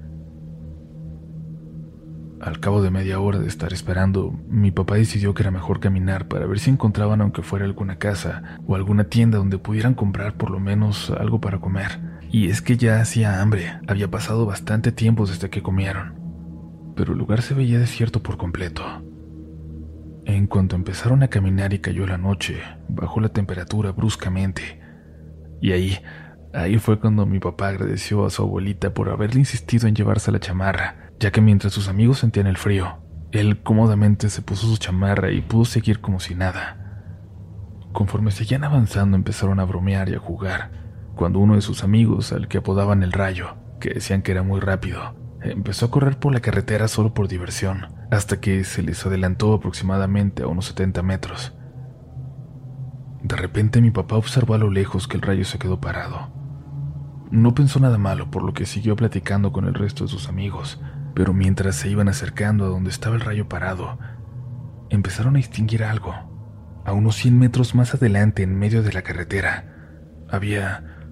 Al 2.40 2.60
cabo 2.60 2.82
de 2.82 2.90
media 2.90 3.18
hora 3.18 3.40
de 3.40 3.48
estar 3.48 3.72
esperando, 3.72 4.32
mi 4.48 4.70
papá 4.70 4.94
decidió 4.94 5.34
que 5.34 5.42
era 5.42 5.50
mejor 5.50 5.80
caminar 5.80 6.28
para 6.28 6.46
ver 6.46 6.60
si 6.60 6.70
encontraban 6.70 7.20
aunque 7.20 7.42
fuera 7.42 7.64
alguna 7.64 7.98
casa 7.98 8.60
o 8.64 8.76
alguna 8.76 9.04
tienda 9.04 9.38
donde 9.38 9.58
pudieran 9.58 9.94
comprar 9.94 10.36
por 10.36 10.50
lo 10.50 10.60
menos 10.60 11.10
algo 11.10 11.40
para 11.40 11.60
comer 11.60 12.00
Y 12.30 12.48
es 12.48 12.62
que 12.62 12.76
ya 12.76 13.00
hacía 13.00 13.42
hambre, 13.42 13.80
había 13.88 14.08
pasado 14.08 14.46
bastante 14.46 14.92
tiempo 14.92 15.26
desde 15.26 15.50
que 15.50 15.62
comieron, 15.62 16.14
pero 16.94 17.12
el 17.12 17.18
lugar 17.18 17.42
se 17.42 17.54
veía 17.54 17.80
desierto 17.80 18.22
por 18.22 18.36
completo. 18.36 18.84
En 20.42 20.49
cuanto 20.49 20.75
empezaron 20.75 21.22
a 21.22 21.28
caminar 21.28 21.72
y 21.72 21.78
cayó 21.78 22.04
la 22.04 22.18
noche, 22.18 22.61
bajó 22.88 23.20
la 23.20 23.28
temperatura 23.28 23.92
bruscamente. 23.92 24.80
Y 25.61 25.70
ahí, 25.70 26.00
ahí 26.52 26.78
fue 26.78 26.99
cuando 26.99 27.26
mi 27.26 27.38
papá 27.38 27.68
agradeció 27.68 28.26
a 28.26 28.30
su 28.30 28.42
abuelita 28.42 28.92
por 28.92 29.08
haberle 29.08 29.38
insistido 29.38 29.87
en 29.87 29.94
llevarse 29.94 30.32
la 30.32 30.40
chamarra, 30.40 31.12
ya 31.20 31.30
que 31.30 31.40
mientras 31.40 31.72
sus 31.72 31.87
amigos 31.87 32.18
sentían 32.18 32.49
el 32.49 32.56
frío, 32.56 32.99
él 33.30 33.62
cómodamente 33.62 34.30
se 34.30 34.42
puso 34.42 34.66
su 34.66 34.78
chamarra 34.78 35.30
y 35.30 35.42
pudo 35.42 35.64
seguir 35.64 36.00
como 36.00 36.18
si 36.18 36.34
nada. 36.34 37.06
Conforme 37.92 38.32
seguían 38.32 38.64
avanzando 38.64 39.16
empezaron 39.16 39.61
a 39.61 39.64
bromear 39.64 40.08
y 40.08 40.16
a 40.16 40.18
jugar, 40.18 40.72
cuando 41.14 41.38
uno 41.38 41.54
de 41.54 41.61
sus 41.62 41.84
amigos, 41.84 42.32
al 42.32 42.49
que 42.49 42.58
apodaban 42.58 43.04
el 43.04 43.12
rayo, 43.12 43.54
que 43.78 43.90
decían 43.90 44.22
que 44.22 44.32
era 44.32 44.42
muy 44.42 44.58
rápido, 44.58 45.14
empezó 45.40 45.87
a 45.87 45.90
correr 45.92 46.18
por 46.18 46.34
la 46.34 46.40
carretera 46.40 46.88
solo 46.88 47.14
por 47.14 47.28
diversión 47.28 48.01
hasta 48.12 48.40
que 48.40 48.62
se 48.64 48.83
les 48.83 49.07
adelantó 49.07 49.54
aproximadamente 49.54 50.42
a 50.42 50.47
unos 50.47 50.66
70 50.66 51.02
metros. 51.02 51.54
De 53.23 53.37
repente 53.37 53.81
mi 53.81 53.90
papá 53.90 54.16
observó 54.16 54.52
a 54.52 54.59
lo 54.59 54.71
lejos 54.71 55.09
que 55.09 55.16
el 55.16 55.23
rayo 55.23 55.47
se 55.47 55.59
quedó 55.59 55.81
parado. 55.81 56.31
No 57.31 57.54
pensó 57.54 57.81
nada 57.81 57.97
malo, 57.97 58.31
por 58.31 58.42
lo 58.42 58.52
que 58.52 58.66
siguió 58.66 58.97
platicando 58.97 59.50
con 59.50 59.64
el 59.64 59.73
resto 59.73 60.04
de 60.04 60.11
sus 60.11 60.28
amigos, 60.28 60.78
pero 61.14 61.33
mientras 61.33 61.76
se 61.76 61.88
iban 61.88 62.09
acercando 62.09 62.66
a 62.66 62.69
donde 62.69 62.90
estaba 62.90 63.14
el 63.14 63.23
rayo 63.23 63.49
parado, 63.49 63.99
empezaron 64.90 65.37
a 65.37 65.38
distinguir 65.38 65.83
algo. 65.83 66.12
A 66.85 66.92
unos 66.92 67.16
100 67.16 67.38
metros 67.38 67.75
más 67.75 67.95
adelante, 67.95 68.42
en 68.42 68.59
medio 68.59 68.83
de 68.83 68.92
la 68.92 69.00
carretera, 69.00 70.26
había... 70.28 71.07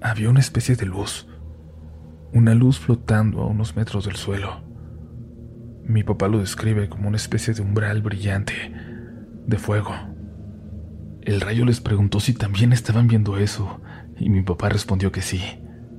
había 0.00 0.30
una 0.30 0.40
especie 0.40 0.76
de 0.76 0.86
luz. 0.86 1.26
Una 2.32 2.54
luz 2.54 2.78
flotando 2.78 3.42
a 3.42 3.46
unos 3.46 3.74
metros 3.74 4.04
del 4.04 4.14
suelo. 4.14 4.65
Mi 5.88 6.02
papá 6.02 6.26
lo 6.26 6.40
describe 6.40 6.88
como 6.88 7.06
una 7.06 7.16
especie 7.16 7.54
de 7.54 7.62
umbral 7.62 8.02
brillante, 8.02 8.72
de 9.46 9.56
fuego. 9.56 9.94
El 11.22 11.40
rayo 11.40 11.64
les 11.64 11.80
preguntó 11.80 12.18
si 12.18 12.32
también 12.32 12.72
estaban 12.72 13.06
viendo 13.06 13.38
eso, 13.38 13.80
y 14.18 14.28
mi 14.28 14.42
papá 14.42 14.68
respondió 14.68 15.12
que 15.12 15.22
sí. 15.22 15.40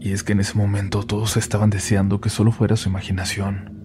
Y 0.02 0.12
es 0.12 0.24
que 0.24 0.34
en 0.34 0.42
ese 0.42 0.58
momento 0.58 1.04
todos 1.04 1.38
estaban 1.38 1.70
deseando 1.70 2.20
que 2.20 2.30
solo 2.30 2.52
fuera 2.52 2.76
su 2.76 2.90
imaginación. 2.90 3.78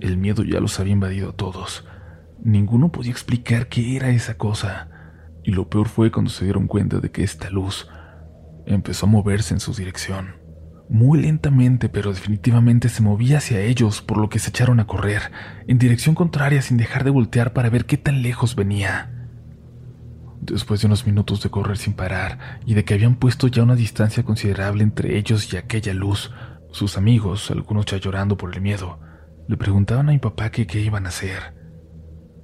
El 0.00 0.16
miedo 0.16 0.44
ya 0.44 0.60
los 0.60 0.80
había 0.80 0.94
invadido 0.94 1.30
a 1.30 1.36
todos. 1.36 1.86
Ninguno 2.42 2.90
podía 2.92 3.12
explicar 3.12 3.68
qué 3.68 3.96
era 3.96 4.08
esa 4.08 4.38
cosa. 4.38 4.88
Y 5.44 5.50
lo 5.50 5.68
peor 5.68 5.88
fue 5.88 6.10
cuando 6.10 6.30
se 6.30 6.44
dieron 6.46 6.68
cuenta 6.68 7.00
de 7.00 7.10
que 7.10 7.22
esta 7.22 7.50
luz 7.50 7.86
empezó 8.64 9.04
a 9.04 9.10
moverse 9.10 9.52
en 9.52 9.60
su 9.60 9.74
dirección 9.74 10.39
muy 10.90 11.22
lentamente, 11.22 11.88
pero 11.88 12.12
definitivamente 12.12 12.88
se 12.88 13.00
movía 13.00 13.38
hacia 13.38 13.60
ellos, 13.60 14.02
por 14.02 14.18
lo 14.18 14.28
que 14.28 14.40
se 14.40 14.50
echaron 14.50 14.80
a 14.80 14.88
correr, 14.88 15.30
en 15.68 15.78
dirección 15.78 16.16
contraria 16.16 16.60
sin 16.62 16.76
dejar 16.76 17.04
de 17.04 17.10
voltear 17.10 17.52
para 17.52 17.70
ver 17.70 17.86
qué 17.86 17.96
tan 17.96 18.22
lejos 18.22 18.56
venía. 18.56 19.08
Después 20.40 20.80
de 20.80 20.88
unos 20.88 21.06
minutos 21.06 21.42
de 21.42 21.50
correr 21.50 21.78
sin 21.78 21.92
parar 21.92 22.60
y 22.66 22.74
de 22.74 22.84
que 22.84 22.94
habían 22.94 23.14
puesto 23.14 23.46
ya 23.46 23.62
una 23.62 23.76
distancia 23.76 24.24
considerable 24.24 24.82
entre 24.82 25.16
ellos 25.16 25.52
y 25.52 25.56
aquella 25.56 25.94
luz, 25.94 26.32
sus 26.72 26.98
amigos, 26.98 27.52
algunos 27.52 27.86
ya 27.86 27.98
llorando 27.98 28.36
por 28.36 28.52
el 28.52 28.60
miedo, 28.60 28.98
le 29.46 29.56
preguntaban 29.56 30.08
a 30.08 30.12
mi 30.12 30.18
papá 30.18 30.50
qué 30.50 30.66
iban 30.80 31.06
a 31.06 31.10
hacer. 31.10 31.54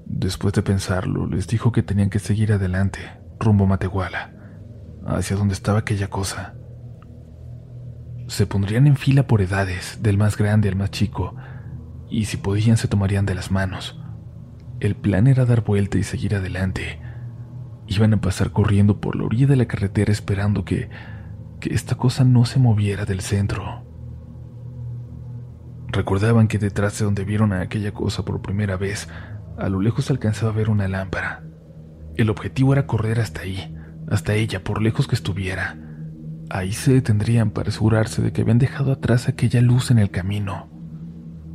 Después 0.05 0.55
de 0.55 0.63
pensarlo, 0.63 1.27
les 1.27 1.49
dijo 1.49 1.73
que 1.73 1.83
tenían 1.83 2.11
que 2.11 2.21
seguir 2.21 2.53
adelante, 2.53 3.01
rumbo 3.41 3.65
a 3.65 3.69
Matehuala, 3.69 4.33
hacia 5.05 5.37
donde 5.37 5.55
estaba 5.55 5.81
aquella 5.81 6.09
cosa 6.09 6.55
se 8.29 8.47
pondrían 8.47 8.87
en 8.87 8.97
fila 8.97 9.27
por 9.27 9.41
edades, 9.41 10.01
del 10.03 10.19
más 10.19 10.37
grande 10.37 10.69
al 10.69 10.77
más 10.77 10.91
chico, 10.91 11.35
y 12.11 12.25
si 12.25 12.37
podían 12.37 12.77
se 12.77 12.89
tomarían 12.89 13.27
de 13.27 13.35
las 13.35 13.51
manos. 13.51 14.01
El 14.81 14.97
plan 14.97 15.27
era 15.27 15.45
dar 15.45 15.65
vuelta 15.65 15.99
y 15.99 16.03
seguir 16.03 16.35
adelante. 16.35 17.01
Iban 17.87 18.15
a 18.15 18.21
pasar 18.21 18.51
corriendo 18.51 19.01
por 19.01 19.17
la 19.17 19.25
orilla 19.25 19.47
de 19.47 19.57
la 19.57 19.67
carretera 19.67 20.13
esperando 20.13 20.65
que, 20.65 20.91
que 21.61 21.73
esta 21.73 21.95
cosa 21.95 22.25
no 22.25 22.45
se 22.45 22.59
moviera 22.59 23.05
del 23.05 23.21
centro. 23.21 23.85
Recordaban 25.89 26.49
que 26.49 26.59
detrás 26.59 26.99
de 26.99 27.05
donde 27.05 27.25
vieron 27.25 27.53
a 27.53 27.61
aquella 27.61 27.93
cosa 27.93 28.25
por 28.25 28.43
primera 28.43 28.77
vez, 28.77 29.09
a 29.57 29.69
lo 29.69 29.81
lejos 29.81 30.11
alcanzaba 30.11 30.53
a 30.53 30.55
ver 30.55 30.69
una 30.69 30.89
lámpara. 30.89 31.45
El 32.17 32.29
objetivo 32.29 32.73
era 32.73 32.87
correr 32.87 33.21
hasta 33.21 33.43
ahí, 33.43 33.75
hasta 34.11 34.35
ella, 34.35 34.63
por 34.65 34.83
lejos 34.83 35.07
que 35.07 35.15
estuviera 35.15 35.87
Ahí 36.49 36.73
se 36.73 36.93
detendrían 36.93 37.51
para 37.51 37.71
asegurarse 37.71 38.23
de 38.23 38.33
que 38.33 38.43
habían 38.43 38.59
dejado 38.59 38.93
atrás 38.93 39.29
aquella 39.29 39.61
luz 39.61 39.91
en 39.91 39.99
el 39.99 40.11
camino. 40.11 40.69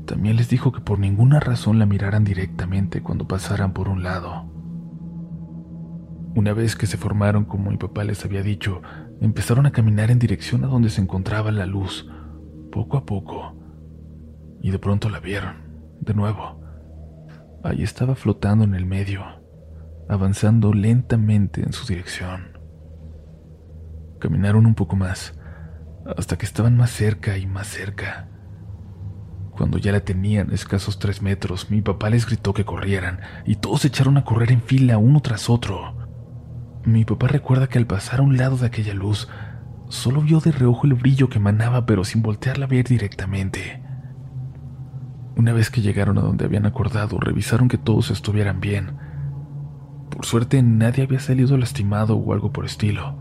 También 0.06 0.36
les 0.36 0.50
dijo 0.50 0.74
que 0.74 0.82
por 0.82 1.00
ninguna 1.00 1.40
razón 1.40 1.80
la 1.80 1.86
miraran 1.86 2.26
directamente 2.26 3.02
cuando 3.02 3.28
pasaran 3.28 3.72
por 3.72 3.88
un 3.88 4.04
lado. 4.04 4.52
Una 6.36 6.54
vez 6.54 6.76
que 6.76 6.88
se 6.88 6.98
formaron 6.98 7.46
como 7.46 7.72
mi 7.72 7.78
papá 7.78 8.04
les 8.04 8.26
había 8.26 8.42
dicho, 8.42 8.82
empezaron 9.22 9.66
a 9.66 9.72
caminar 9.72 10.12
en 10.12 10.20
dirección 10.20 10.66
a 10.66 10.68
donde 10.68 10.90
se 10.90 11.02
encontraba 11.02 11.52
la 11.52 11.66
luz, 11.66 12.10
poco 12.72 12.98
a 12.98 13.06
poco. 13.06 13.56
Y 14.62 14.72
de 14.72 14.80
pronto 14.80 15.10
la 15.10 15.20
vieron, 15.20 15.56
de 16.02 16.14
nuevo. 16.14 16.62
Ahí 17.64 17.84
estaba 17.84 18.16
flotando 18.16 18.66
en 18.66 18.76
el 18.76 18.86
medio, 18.86 19.24
avanzando 20.10 20.74
lentamente 20.74 21.62
en 21.62 21.72
su 21.72 21.86
dirección. 21.86 22.51
Caminaron 24.22 24.68
un 24.68 24.76
poco 24.76 24.96
más, 24.96 25.34
hasta 26.16 26.38
que 26.38 26.46
estaban 26.46 26.78
más 26.78 26.92
cerca 26.92 27.40
y 27.40 27.48
más 27.48 27.66
cerca. 27.66 28.28
Cuando 29.50 29.80
ya 29.80 29.92
la 29.92 30.02
tenían 30.02 30.54
escasos 30.54 31.00
tres 31.00 31.24
metros, 31.24 31.72
mi 31.72 31.82
papá 31.82 32.12
les 32.12 32.28
gritó 32.28 32.54
que 32.54 32.64
corrieran, 32.64 33.22
y 33.48 33.56
todos 33.56 33.82
se 33.82 33.88
echaron 33.88 34.18
a 34.18 34.24
correr 34.24 34.52
en 34.52 34.62
fila 34.62 35.00
uno 35.00 35.22
tras 35.22 35.50
otro. 35.50 35.98
Mi 36.86 37.04
papá 37.04 37.30
recuerda 37.30 37.66
que 37.66 37.80
al 37.80 37.88
pasar 37.88 38.20
a 38.20 38.24
un 38.24 38.38
lado 38.38 38.58
de 38.58 38.68
aquella 38.68 38.94
luz, 38.94 39.28
solo 39.90 40.22
vio 40.22 40.40
de 40.40 40.52
reojo 40.52 40.86
el 40.86 40.94
brillo 40.94 41.28
que 41.28 41.40
emanaba, 41.40 41.88
pero 41.88 42.04
sin 42.04 42.22
voltearla 42.22 42.66
a 42.66 42.70
ver 42.70 42.86
directamente. 42.86 43.82
Una 45.36 45.52
vez 45.52 45.72
que 45.72 45.82
llegaron 45.82 46.20
a 46.20 46.22
donde 46.22 46.46
habían 46.46 46.68
acordado, 46.68 47.20
revisaron 47.20 47.70
que 47.70 47.80
todos 47.80 48.12
estuvieran 48.12 48.60
bien. 48.60 48.98
Por 50.12 50.28
suerte 50.28 50.62
nadie 50.62 51.06
había 51.06 51.20
salido 51.20 51.58
lastimado 51.58 52.18
o 52.18 52.34
algo 52.34 52.52
por 52.52 52.66
estilo. 52.66 53.21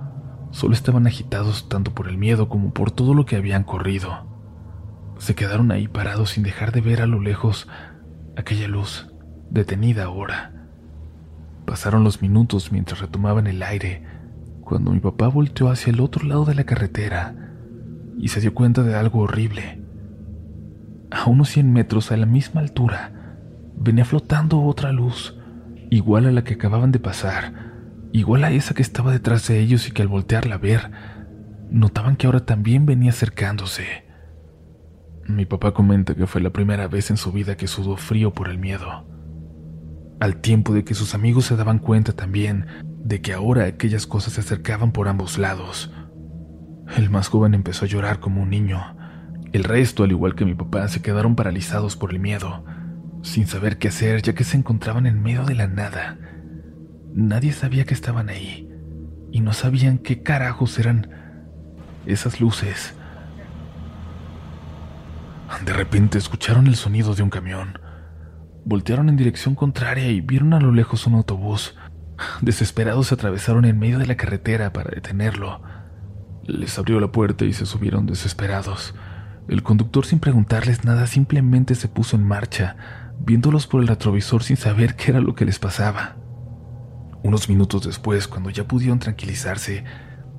Solo 0.50 0.74
estaban 0.74 1.06
agitados 1.06 1.68
tanto 1.68 1.92
por 1.92 2.08
el 2.08 2.18
miedo 2.18 2.48
como 2.48 2.72
por 2.72 2.90
todo 2.90 3.14
lo 3.14 3.24
que 3.24 3.36
habían 3.36 3.64
corrido. 3.64 4.26
Se 5.18 5.34
quedaron 5.34 5.70
ahí 5.70 5.86
parados 5.86 6.30
sin 6.30 6.42
dejar 6.42 6.72
de 6.72 6.80
ver 6.80 7.02
a 7.02 7.06
lo 7.06 7.20
lejos 7.20 7.68
aquella 8.36 8.68
luz, 8.68 9.08
detenida 9.50 10.04
ahora. 10.04 10.68
Pasaron 11.66 12.02
los 12.04 12.22
minutos 12.22 12.72
mientras 12.72 13.00
retomaban 13.00 13.46
el 13.46 13.62
aire, 13.62 14.04
cuando 14.62 14.90
mi 14.92 15.00
papá 15.00 15.28
volteó 15.28 15.70
hacia 15.70 15.92
el 15.92 16.00
otro 16.00 16.26
lado 16.26 16.44
de 16.44 16.54
la 16.54 16.64
carretera 16.64 17.34
y 18.18 18.28
se 18.28 18.40
dio 18.40 18.54
cuenta 18.54 18.82
de 18.82 18.94
algo 18.94 19.20
horrible. 19.20 19.82
A 21.10 21.28
unos 21.28 21.48
100 21.50 21.72
metros 21.72 22.12
a 22.12 22.16
la 22.16 22.26
misma 22.26 22.60
altura, 22.60 23.12
venía 23.76 24.04
flotando 24.04 24.62
otra 24.62 24.92
luz, 24.92 25.36
igual 25.90 26.26
a 26.26 26.32
la 26.32 26.44
que 26.44 26.54
acababan 26.54 26.92
de 26.92 26.98
pasar, 26.98 27.69
igual 28.12 28.44
a 28.44 28.50
esa 28.50 28.74
que 28.74 28.82
estaba 28.82 29.12
detrás 29.12 29.46
de 29.48 29.60
ellos 29.60 29.88
y 29.88 29.92
que 29.92 30.02
al 30.02 30.08
voltearla 30.08 30.56
a 30.56 30.58
ver, 30.58 30.90
notaban 31.70 32.16
que 32.16 32.26
ahora 32.26 32.44
también 32.44 32.86
venía 32.86 33.10
acercándose. 33.10 34.04
Mi 35.26 35.46
papá 35.46 35.72
comenta 35.72 36.14
que 36.14 36.26
fue 36.26 36.40
la 36.40 36.50
primera 36.50 36.88
vez 36.88 37.10
en 37.10 37.16
su 37.16 37.30
vida 37.30 37.56
que 37.56 37.68
sudó 37.68 37.96
frío 37.96 38.32
por 38.34 38.48
el 38.48 38.58
miedo, 38.58 39.06
al 40.18 40.40
tiempo 40.40 40.74
de 40.74 40.84
que 40.84 40.94
sus 40.94 41.14
amigos 41.14 41.46
se 41.46 41.56
daban 41.56 41.78
cuenta 41.78 42.12
también 42.12 42.66
de 42.82 43.20
que 43.20 43.32
ahora 43.32 43.64
aquellas 43.64 44.06
cosas 44.06 44.34
se 44.34 44.40
acercaban 44.40 44.92
por 44.92 45.08
ambos 45.08 45.38
lados. 45.38 45.92
El 46.96 47.10
más 47.10 47.28
joven 47.28 47.54
empezó 47.54 47.84
a 47.84 47.88
llorar 47.88 48.18
como 48.18 48.42
un 48.42 48.50
niño. 48.50 48.96
El 49.52 49.64
resto, 49.64 50.02
al 50.02 50.10
igual 50.10 50.34
que 50.34 50.44
mi 50.44 50.54
papá, 50.54 50.88
se 50.88 51.00
quedaron 51.00 51.36
paralizados 51.36 51.96
por 51.96 52.10
el 52.10 52.18
miedo, 52.18 52.64
sin 53.22 53.46
saber 53.46 53.78
qué 53.78 53.88
hacer 53.88 54.22
ya 54.22 54.34
que 54.34 54.44
se 54.44 54.56
encontraban 54.56 55.06
en 55.06 55.22
medio 55.22 55.44
de 55.44 55.54
la 55.54 55.68
nada 55.68 56.18
Nadie 57.14 57.52
sabía 57.52 57.84
que 57.84 57.94
estaban 57.94 58.28
ahí 58.28 58.68
y 59.32 59.40
no 59.40 59.52
sabían 59.52 59.98
qué 59.98 60.22
carajos 60.22 60.78
eran 60.78 61.08
esas 62.06 62.40
luces. 62.40 62.94
De 65.64 65.72
repente 65.72 66.18
escucharon 66.18 66.66
el 66.66 66.76
sonido 66.76 67.14
de 67.14 67.22
un 67.22 67.30
camión. 67.30 67.78
Voltearon 68.64 69.08
en 69.08 69.16
dirección 69.16 69.54
contraria 69.54 70.08
y 70.08 70.20
vieron 70.20 70.54
a 70.54 70.60
lo 70.60 70.72
lejos 70.72 71.06
un 71.06 71.14
autobús. 71.14 71.74
Desesperados 72.40 73.08
se 73.08 73.14
atravesaron 73.14 73.64
en 73.64 73.78
medio 73.78 73.98
de 73.98 74.06
la 74.06 74.16
carretera 74.16 74.72
para 74.72 74.90
detenerlo. 74.90 75.62
Les 76.44 76.78
abrió 76.78 77.00
la 77.00 77.12
puerta 77.12 77.44
y 77.44 77.52
se 77.52 77.66
subieron 77.66 78.06
desesperados. 78.06 78.94
El 79.48 79.62
conductor 79.62 80.06
sin 80.06 80.20
preguntarles 80.20 80.84
nada 80.84 81.06
simplemente 81.06 81.74
se 81.74 81.88
puso 81.88 82.16
en 82.16 82.24
marcha, 82.24 82.76
viéndolos 83.18 83.66
por 83.66 83.82
el 83.82 83.88
retrovisor 83.88 84.42
sin 84.44 84.56
saber 84.56 84.94
qué 84.94 85.10
era 85.10 85.20
lo 85.20 85.34
que 85.34 85.44
les 85.44 85.58
pasaba. 85.58 86.19
Unos 87.22 87.48
minutos 87.48 87.84
después, 87.84 88.28
cuando 88.28 88.50
ya 88.50 88.66
pudieron 88.66 88.98
tranquilizarse, 88.98 89.84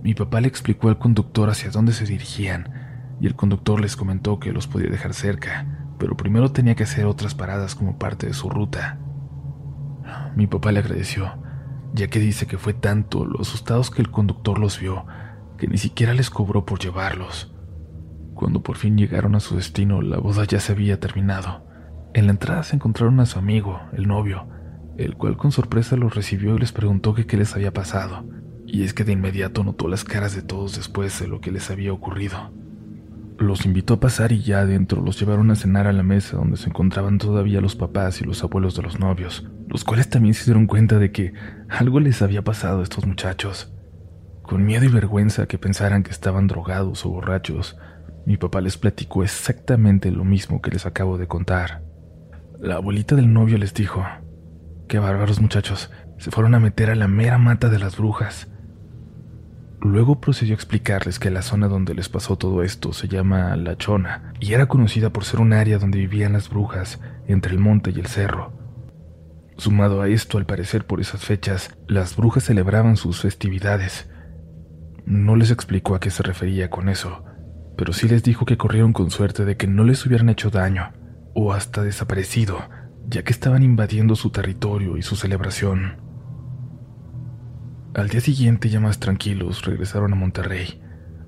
Mi 0.04 0.16
papá 0.16 0.42
le 0.42 0.48
explicó 0.48 0.90
al 0.90 0.98
conductor 0.98 1.52
hacia 1.52 1.70
dónde 1.70 1.94
se 1.94 2.06
dirigían 2.06 3.18
y 3.20 3.28
el 3.28 3.36
conductor 3.36 3.80
les 3.80 3.96
comentó 3.96 4.40
que 4.40 4.52
los 4.52 4.66
podía 4.66 4.90
dejar 4.90 5.14
cerca, 5.14 5.94
pero 6.00 6.18
primero 6.18 6.52
tenía 6.52 6.74
que 6.74 6.86
hacer 6.86 7.06
otras 7.06 7.36
paradas 7.36 7.76
como 7.76 8.00
parte 8.00 8.26
de 8.26 8.34
su 8.34 8.50
ruta. 8.50 8.98
Mi 10.36 10.48
papá 10.48 10.72
le 10.72 10.80
agradeció, 10.80 11.32
ya 11.94 12.08
que 12.08 12.18
dice 12.18 12.48
que 12.48 12.58
fue 12.58 12.74
tanto 12.74 13.26
lo 13.26 13.42
asustados 13.42 13.92
que 13.92 14.02
el 14.02 14.10
conductor 14.10 14.58
los 14.58 14.80
vio 14.80 15.06
que 15.62 15.68
ni 15.68 15.78
siquiera 15.78 16.16
les 16.16 16.32
cobró 16.32 16.66
por 16.66 16.80
llevarlos. 16.80 17.54
Cuando 18.34 18.64
por 18.64 18.78
fin 18.78 18.98
llegaron 18.98 19.36
a 19.36 19.40
su 19.40 19.56
destino, 19.56 20.02
la 20.02 20.18
boda 20.18 20.44
ya 20.46 20.60
se 20.60 20.72
había 20.72 21.00
terminado. 21.00 21.64
En 22.16 22.26
la 22.26 22.32
entrada 22.32 22.64
se 22.64 22.76
encontraron 22.76 23.20
a 23.20 23.28
su 23.28 23.38
amigo, 23.38 23.80
el 23.94 24.08
novio, 24.08 24.48
el 24.98 25.16
cual 25.16 25.38
con 25.38 25.52
sorpresa 25.52 25.96
los 25.96 26.16
recibió 26.16 26.56
y 26.56 26.60
les 26.60 26.72
preguntó 26.72 27.14
qué 27.14 27.38
les 27.38 27.56
había 27.56 27.74
pasado. 27.74 28.26
Y 28.66 28.84
es 28.84 28.94
que 28.94 29.04
de 29.04 29.14
inmediato 29.14 29.64
notó 29.64 29.88
las 29.88 30.04
caras 30.04 30.36
de 30.36 30.42
todos 30.42 30.76
después 30.76 31.20
de 31.20 31.28
lo 31.28 31.42
que 31.42 31.52
les 31.52 31.70
había 31.70 31.94
ocurrido. 31.94 32.52
Los 33.38 33.66
invitó 33.66 33.96
a 33.96 34.00
pasar 34.00 34.32
y 34.32 34.42
ya 34.44 34.60
adentro 34.60 35.02
los 35.02 35.20
llevaron 35.20 35.50
a 35.50 35.56
cenar 35.56 35.88
a 35.88 35.94
la 35.94 36.04
mesa 36.04 36.38
donde 36.38 36.58
se 36.58 36.70
encontraban 36.70 37.18
todavía 37.18 37.60
los 37.60 37.76
papás 37.76 38.22
y 38.22 38.24
los 38.24 38.44
abuelos 38.44 38.76
de 38.76 38.84
los 38.84 39.00
novios, 39.00 39.48
los 39.68 39.84
cuales 39.84 40.10
también 40.10 40.36
se 40.36 40.46
dieron 40.46 40.68
cuenta 40.68 41.00
de 41.00 41.12
que 41.12 41.34
algo 41.68 42.00
les 42.00 42.22
había 42.22 42.44
pasado 42.44 42.82
a 42.82 42.84
estos 42.84 43.06
muchachos. 43.08 43.74
Con 44.44 44.66
miedo 44.66 44.86
y 44.86 44.90
vergüenza 44.90 45.48
que 45.48 45.58
pensaran 45.58 46.04
que 46.04 46.12
estaban 46.12 46.48
drogados 46.48 47.06
o 47.06 47.10
borrachos, 47.10 47.78
mi 48.26 48.38
papá 48.38 48.62
les 48.62 48.78
platicó 48.78 49.24
exactamente 49.24 50.12
lo 50.12 50.24
mismo 50.24 50.62
que 50.62 50.72
les 50.72 50.86
acabo 50.86 51.18
de 51.18 51.28
contar. 51.28 51.82
La 52.60 52.76
abuelita 52.76 53.16
del 53.16 53.34
novio 53.34 53.58
les 53.58 53.74
dijo, 53.74 54.06
qué 54.92 55.00
bárbaros 55.00 55.40
muchachos, 55.40 55.90
se 56.18 56.32
fueron 56.32 56.54
a 56.54 56.60
meter 56.60 56.90
a 56.90 56.96
la 56.96 57.08
mera 57.08 57.38
mata 57.38 57.70
de 57.70 57.80
las 57.80 57.96
brujas. 57.96 58.50
Luego 59.80 60.20
procedió 60.20 60.54
a 60.54 60.56
explicarles 60.56 61.18
que 61.18 61.32
la 61.32 61.44
zona 61.44 61.70
donde 61.70 61.94
les 61.94 62.10
pasó 62.10 62.38
todo 62.38 62.62
esto 62.62 62.92
se 62.92 63.08
llama 63.08 63.56
La 63.56 63.78
Chona 63.78 64.34
y 64.42 64.52
era 64.54 64.66
conocida 64.66 65.10
por 65.10 65.24
ser 65.24 65.40
un 65.40 65.54
área 65.54 65.80
donde 65.80 65.98
vivían 65.98 66.34
las 66.34 66.50
brujas 66.50 67.00
entre 67.26 67.54
el 67.54 67.60
monte 67.60 67.92
y 67.96 68.02
el 68.02 68.08
cerro. 68.08 68.52
Sumado 69.56 70.02
a 70.02 70.10
esto, 70.10 70.38
al 70.38 70.46
parecer 70.46 70.86
por 70.86 71.00
esas 71.00 71.24
fechas, 71.24 71.74
las 71.88 72.18
brujas 72.18 72.44
celebraban 72.44 72.98
sus 72.98 73.22
festividades 73.22 74.12
no 75.06 75.38
les 75.38 75.52
explicó 75.52 75.96
a 75.96 76.02
qué 76.02 76.12
se 76.12 76.22
refería 76.22 76.70
con 76.70 76.90
eso, 76.90 77.24
pero 77.78 77.94
sí 77.94 78.10
les 78.10 78.24
dijo 78.24 78.46
que 78.46 78.58
corrieron 78.58 78.92
con 78.92 79.10
suerte 79.10 79.46
de 79.46 79.56
que 79.56 79.68
no 79.68 79.86
les 79.86 80.06
hubieran 80.06 80.30
hecho 80.30 80.50
daño 80.50 80.92
o 81.34 81.54
hasta 81.54 81.82
desaparecido, 81.82 82.60
ya 83.08 83.24
que 83.24 83.32
estaban 83.32 83.64
invadiendo 83.64 84.16
su 84.16 84.30
territorio 84.30 84.98
y 84.98 85.02
su 85.02 85.16
celebración. 85.16 85.98
Al 87.94 88.08
día 88.08 88.22
siguiente, 88.22 88.70
ya 88.70 88.80
más 88.80 89.00
tranquilos, 89.00 89.66
regresaron 89.66 90.14
a 90.14 90.16
Monterrey. 90.16 90.82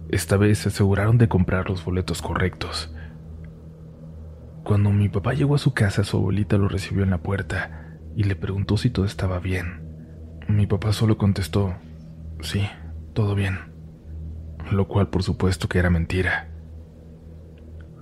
Esta 0.10 0.38
vez 0.38 0.60
se 0.60 0.70
aseguraron 0.70 1.18
de 1.18 1.28
comprar 1.28 1.70
los 1.70 1.84
boletos 1.84 2.22
correctos. 2.22 2.94
Cuando 4.64 4.92
mi 4.92 5.10
papá 5.10 5.34
llegó 5.34 5.56
a 5.56 5.60
su 5.60 5.74
casa, 5.74 6.06
su 6.06 6.18
abuelita 6.18 6.58
lo 6.58 6.70
recibió 6.70 7.04
en 7.04 7.10
la 7.10 7.22
puerta 7.22 7.98
y 8.16 8.24
le 8.24 8.36
preguntó 8.36 8.78
si 8.78 8.90
todo 8.90 9.06
estaba 9.06 9.40
bien. 9.40 9.82
Mi 10.48 10.68
papá 10.68 10.94
solo 10.94 11.18
contestó, 11.18 11.76
sí, 12.42 12.68
todo 13.14 13.36
bien, 13.36 13.60
lo 14.72 14.88
cual 14.88 15.10
por 15.10 15.24
supuesto 15.24 15.68
que 15.68 15.80
era 15.80 15.90
mentira. 15.90 16.50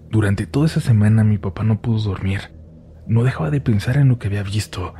Durante 0.10 0.46
toda 0.46 0.66
esa 0.68 0.82
semana 0.82 1.24
mi 1.24 1.38
papá 1.38 1.64
no 1.64 1.82
pudo 1.82 2.00
dormir, 2.00 2.52
no 3.08 3.24
dejaba 3.24 3.52
de 3.52 3.62
pensar 3.62 3.98
en 3.98 4.08
lo 4.08 4.20
que 4.20 4.28
había 4.28 4.44
visto, 4.44 4.94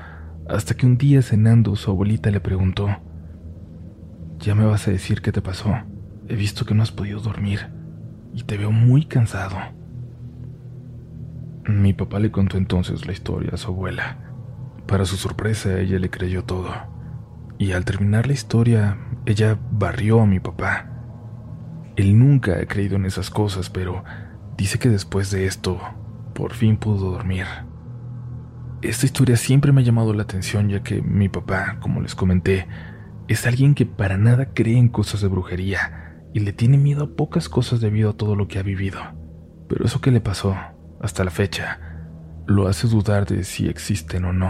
hasta 0.50 0.76
que 0.76 0.86
un 0.86 0.98
día 0.98 1.22
cenando 1.22 1.76
su 1.76 1.92
abuelita 1.92 2.32
le 2.32 2.40
preguntó, 2.40 2.98
ya 4.40 4.56
me 4.56 4.66
vas 4.66 4.88
a 4.88 4.92
decir 4.92 5.22
qué 5.22 5.32
te 5.32 5.42
pasó, 5.42 5.74
he 6.28 6.36
visto 6.36 6.66
que 6.66 6.74
no 6.74 6.84
has 6.84 6.92
podido 6.92 7.20
dormir 7.20 7.68
y 8.34 8.44
te 8.44 8.58
veo 8.58 8.72
muy 8.72 9.06
cansado. 9.06 9.58
Mi 11.66 11.94
papá 11.94 12.20
le 12.20 12.32
contó 12.32 12.58
entonces 12.58 13.06
la 13.06 13.14
historia 13.14 13.52
a 13.54 13.58
su 13.58 13.70
abuela. 13.70 14.18
Para 14.88 15.06
su 15.06 15.16
sorpresa, 15.16 15.80
ella 15.80 16.00
le 16.00 16.10
creyó 16.10 16.44
todo. 16.44 16.72
Y 17.60 17.74
al 17.74 17.86
terminar 17.86 18.26
la 18.26 18.34
historia, 18.34 18.98
ella 19.26 19.60
barrió 19.72 20.22
a 20.22 20.26
mi 20.26 20.40
papá. 20.40 20.90
Él 21.96 22.18
nunca 22.18 22.60
ha 22.60 22.66
creído 22.66 22.96
en 22.96 23.06
esas 23.06 23.30
cosas, 23.30 23.70
pero 23.70 24.04
dice 24.58 24.80
que 24.80 24.90
después 24.90 25.30
de 25.30 25.46
esto, 25.46 25.80
por 26.34 26.54
fin 26.54 26.78
pudo 26.78 27.12
dormir. 27.12 27.46
Esta 28.82 29.06
historia 29.06 29.38
siempre 29.38 29.72
me 29.72 29.82
ha 29.82 29.84
llamado 29.84 30.12
la 30.14 30.24
atención 30.24 30.70
ya 30.70 30.82
que 30.82 31.04
mi 31.04 31.30
papá, 31.30 31.78
como 31.82 32.02
les 32.02 32.16
comenté, 32.16 32.68
es 33.28 33.46
alguien 33.46 33.76
que 33.76 33.86
para 33.86 34.18
nada 34.18 34.54
cree 34.54 34.78
en 34.78 34.90
cosas 34.90 35.22
de 35.22 35.28
brujería 35.28 36.24
y 36.34 36.40
le 36.40 36.52
tiene 36.52 36.78
miedo 36.78 37.04
a 37.04 37.16
pocas 37.16 37.48
cosas 37.48 37.80
debido 37.80 38.10
a 38.10 38.18
todo 38.18 38.36
lo 38.36 38.48
que 38.48 38.58
ha 38.58 38.64
vivido. 38.64 39.00
Pero 39.70 39.86
eso 39.86 40.02
que 40.02 40.10
le 40.10 40.20
pasó, 40.20 40.58
hasta 41.00 41.24
la 41.24 41.30
fecha, 41.30 41.80
lo 42.48 42.68
hace 42.68 42.88
dudar 42.88 43.28
de 43.28 43.44
si 43.44 43.68
existen 43.68 44.26
o 44.26 44.34
no. 44.34 44.50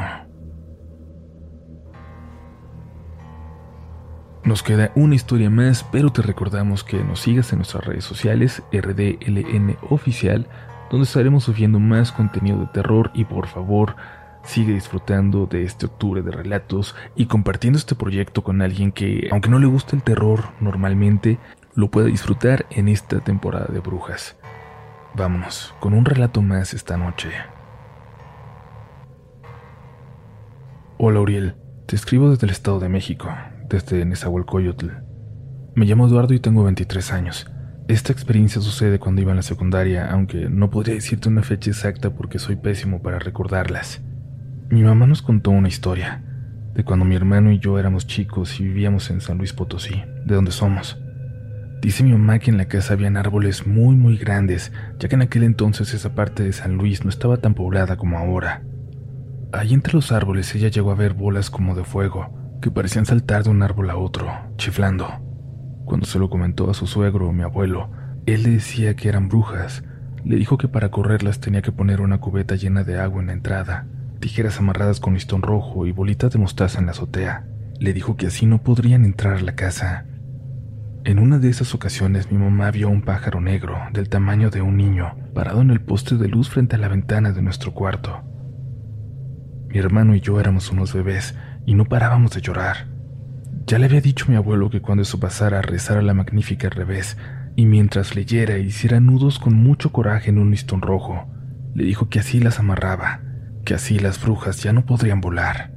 Nos 4.46 4.64
queda 4.64 4.92
una 4.96 5.16
historia 5.16 5.50
más, 5.50 5.84
pero 5.92 6.12
te 6.12 6.22
recordamos 6.22 6.86
que 6.86 7.04
nos 7.04 7.20
sigas 7.20 7.52
en 7.52 7.60
nuestras 7.60 7.86
redes 7.86 8.06
sociales, 8.06 8.64
RDLN 8.72 9.78
Oficial, 9.90 10.48
donde 10.90 11.04
estaremos 11.04 11.44
subiendo 11.44 11.80
más 11.80 12.12
contenido 12.12 12.60
de 12.60 12.68
terror 12.68 13.12
y 13.14 13.26
por 13.26 13.48
favor, 13.48 13.96
sigue 14.44 14.74
disfrutando 14.74 15.46
de 15.46 15.64
este 15.64 15.86
octubre 15.86 16.22
de 16.22 16.32
relatos 16.32 16.96
y 17.16 17.26
compartiendo 17.26 17.78
este 17.78 17.96
proyecto 17.96 18.44
con 18.44 18.62
alguien 18.62 18.92
que, 18.92 19.28
aunque 19.32 19.50
no 19.50 19.60
le 19.60 19.68
guste 19.68 19.96
el 19.96 20.04
terror 20.04 20.46
normalmente, 20.60 21.40
lo 21.76 21.90
pueda 21.90 22.08
disfrutar 22.08 22.66
en 22.70 22.88
esta 22.88 23.20
temporada 23.20 23.68
de 23.72 23.80
brujas. 23.80 24.38
Vámonos, 25.14 25.74
con 25.80 25.94
un 25.94 26.06
relato 26.06 26.42
más 26.42 26.74
esta 26.74 26.98
noche. 26.98 27.30
Hola 30.98 31.20
Uriel, 31.20 31.56
te 31.88 31.96
escribo 31.96 32.30
desde 32.30 32.46
el 32.46 32.52
Estado 32.52 32.80
de 32.80 32.90
México 32.90 33.30
desde 33.72 34.06
Nezahualcóyotl. 34.06 34.88
Me 35.76 35.86
llamo 35.86 36.08
Eduardo 36.08 36.34
y 36.34 36.40
tengo 36.40 36.64
23 36.64 37.14
años. 37.14 37.50
Esta 37.88 38.12
experiencia 38.12 38.62
sucede 38.62 39.00
cuando 39.00 39.22
iba 39.22 39.32
en 39.32 39.38
la 39.38 39.44
secundaria, 39.44 40.12
aunque 40.12 40.50
no 40.50 40.70
podría 40.70 40.96
decirte 40.96 41.30
una 41.30 41.42
fecha 41.42 41.72
exacta 41.72 42.12
porque 42.12 42.38
soy 42.38 42.58
pésimo 42.58 43.02
para 43.02 43.20
recordarlas. 43.20 44.02
Mi 44.72 44.84
mamá 44.84 45.06
nos 45.06 45.22
contó 45.22 45.52
una 45.52 45.68
historia 45.68 46.24
de 46.74 46.86
cuando 46.86 47.04
mi 47.04 47.14
hermano 47.14 47.52
y 47.52 47.60
yo 47.60 47.78
éramos 47.78 48.08
chicos 48.08 48.58
y 48.62 48.64
vivíamos 48.64 49.10
en 49.10 49.20
San 49.20 49.38
Luis 49.38 49.52
Potosí, 49.52 50.02
de 50.26 50.36
donde 50.36 50.52
somos. 50.52 50.98
Dice 51.82 52.06
mi 52.06 52.14
mamá 52.14 52.40
que 52.40 52.52
en 52.52 52.58
la 52.58 52.70
casa 52.70 52.94
habían 52.94 53.18
árboles 53.18 53.68
muy 53.68 53.98
muy 53.98 54.16
grandes, 54.16 54.72
ya 54.98 55.10
que 55.10 55.16
en 55.16 55.24
aquel 55.24 55.44
entonces 55.44 55.94
esa 55.94 56.16
parte 56.16 56.44
de 56.44 56.54
San 56.54 56.78
Luis 56.78 57.04
no 57.04 57.10
estaba 57.10 57.36
tan 57.36 57.54
poblada 57.54 57.98
como 57.98 58.18
ahora. 58.18 58.64
Allí 59.52 59.74
entre 59.74 59.92
los 59.92 60.14
árboles 60.14 60.56
ella 60.56 60.70
llegó 60.70 60.92
a 60.92 60.96
ver 60.96 61.16
bolas 61.16 61.50
como 61.50 61.76
de 61.76 61.84
fuego, 61.84 62.34
que 62.62 62.72
parecían 62.72 63.06
saltar 63.06 63.44
de 63.44 63.50
un 63.50 63.64
árbol 63.64 63.90
a 63.90 63.98
otro, 63.98 64.32
chiflando. 64.56 65.06
Cuando 65.84 66.06
se 66.06 66.18
lo 66.18 66.30
comentó 66.30 66.70
a 66.70 66.74
su 66.74 66.88
suegro, 66.88 67.34
mi 67.34 67.44
abuelo, 67.44 67.92
él 68.26 68.44
le 68.44 68.52
decía 68.52 68.96
que 68.96 69.10
eran 69.10 69.28
brujas. 69.28 69.84
Le 70.24 70.38
dijo 70.38 70.58
que 70.58 70.70
para 70.70 70.92
correrlas 70.92 71.42
tenía 71.42 71.62
que 71.62 71.74
poner 71.74 72.00
una 72.00 72.20
cubeta 72.20 72.56
llena 72.56 72.86
de 72.86 73.02
agua 73.02 73.20
en 73.20 73.28
la 73.28 73.34
entrada, 73.34 73.86
tijeras 74.22 74.60
amarradas 74.60 75.02
con 75.02 75.16
listón 75.16 75.42
rojo 75.42 75.86
y 75.86 75.92
bolitas 75.92 76.32
de 76.32 76.40
mostaza 76.40 76.80
en 76.80 76.86
la 76.86 76.94
azotea. 76.94 77.46
Le 77.78 77.92
dijo 77.92 78.16
que 78.16 78.28
así 78.28 78.46
no 78.46 78.64
podrían 78.64 79.04
entrar 79.04 79.36
a 79.36 79.42
la 79.42 79.56
casa. 79.56 80.06
En 81.04 81.20
una 81.20 81.40
de 81.40 81.50
esas 81.50 81.74
ocasiones 81.74 82.32
mi 82.32 82.38
mamá 82.38 82.72
vio 82.72 82.88
a 82.88 82.92
un 82.92 83.02
pájaro 83.02 83.42
negro 83.42 83.78
del 83.92 84.08
tamaño 84.08 84.50
de 84.50 84.62
un 84.62 84.78
niño 84.78 85.18
parado 85.34 85.62
en 85.62 85.72
el 85.72 85.82
poste 85.82 86.16
de 86.16 86.30
luz 86.30 86.50
frente 86.50 86.78
a 86.78 86.80
la 86.80 86.88
ventana 86.88 87.34
de 87.34 87.42
nuestro 87.42 87.74
cuarto. 87.74 88.22
Mi 89.68 89.80
hermano 89.80 90.16
y 90.16 90.22
yo 90.22 90.40
éramos 90.40 90.72
unos 90.72 90.94
bebés 90.94 91.36
y 91.66 91.74
no 91.74 91.86
parábamos 91.86 92.32
de 92.32 92.42
llorar. 92.42 92.88
Ya 93.66 93.80
le 93.80 93.86
había 93.86 94.02
dicho 94.02 94.26
mi 94.30 94.36
abuelo 94.36 94.70
que 94.70 94.82
cuando 94.82 95.02
eso 95.02 95.20
pasara 95.20 95.62
rezara 95.62 96.02
la 96.02 96.14
magnífica 96.14 96.68
al 96.68 96.74
revés, 96.74 97.18
y 97.56 97.66
mientras 97.66 98.16
leyera 98.16 98.58
hiciera 98.58 99.00
nudos 99.00 99.40
con 99.40 99.54
mucho 99.54 99.92
coraje 99.92 100.30
en 100.30 100.38
un 100.38 100.52
listón 100.52 100.82
rojo. 100.82 101.28
Le 101.74 101.84
dijo 101.84 102.10
que 102.10 102.20
así 102.20 102.40
las 102.40 102.60
amarraba, 102.60 103.22
que 103.66 103.74
así 103.74 104.00
las 104.00 104.22
brujas 104.22 104.62
ya 104.64 104.74
no 104.74 104.86
podrían 104.86 105.22
volar. 105.22 105.74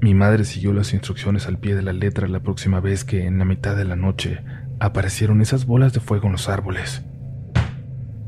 Mi 0.00 0.14
madre 0.14 0.44
siguió 0.44 0.72
las 0.72 0.92
instrucciones 0.92 1.46
al 1.46 1.58
pie 1.58 1.74
de 1.74 1.82
la 1.82 1.92
letra 1.92 2.28
la 2.28 2.40
próxima 2.40 2.80
vez 2.80 3.04
que, 3.04 3.26
en 3.26 3.38
la 3.38 3.44
mitad 3.44 3.76
de 3.76 3.84
la 3.84 3.96
noche, 3.96 4.40
aparecieron 4.80 5.40
esas 5.40 5.66
bolas 5.66 5.92
de 5.92 6.00
fuego 6.00 6.26
en 6.26 6.32
los 6.32 6.48
árboles. 6.48 7.02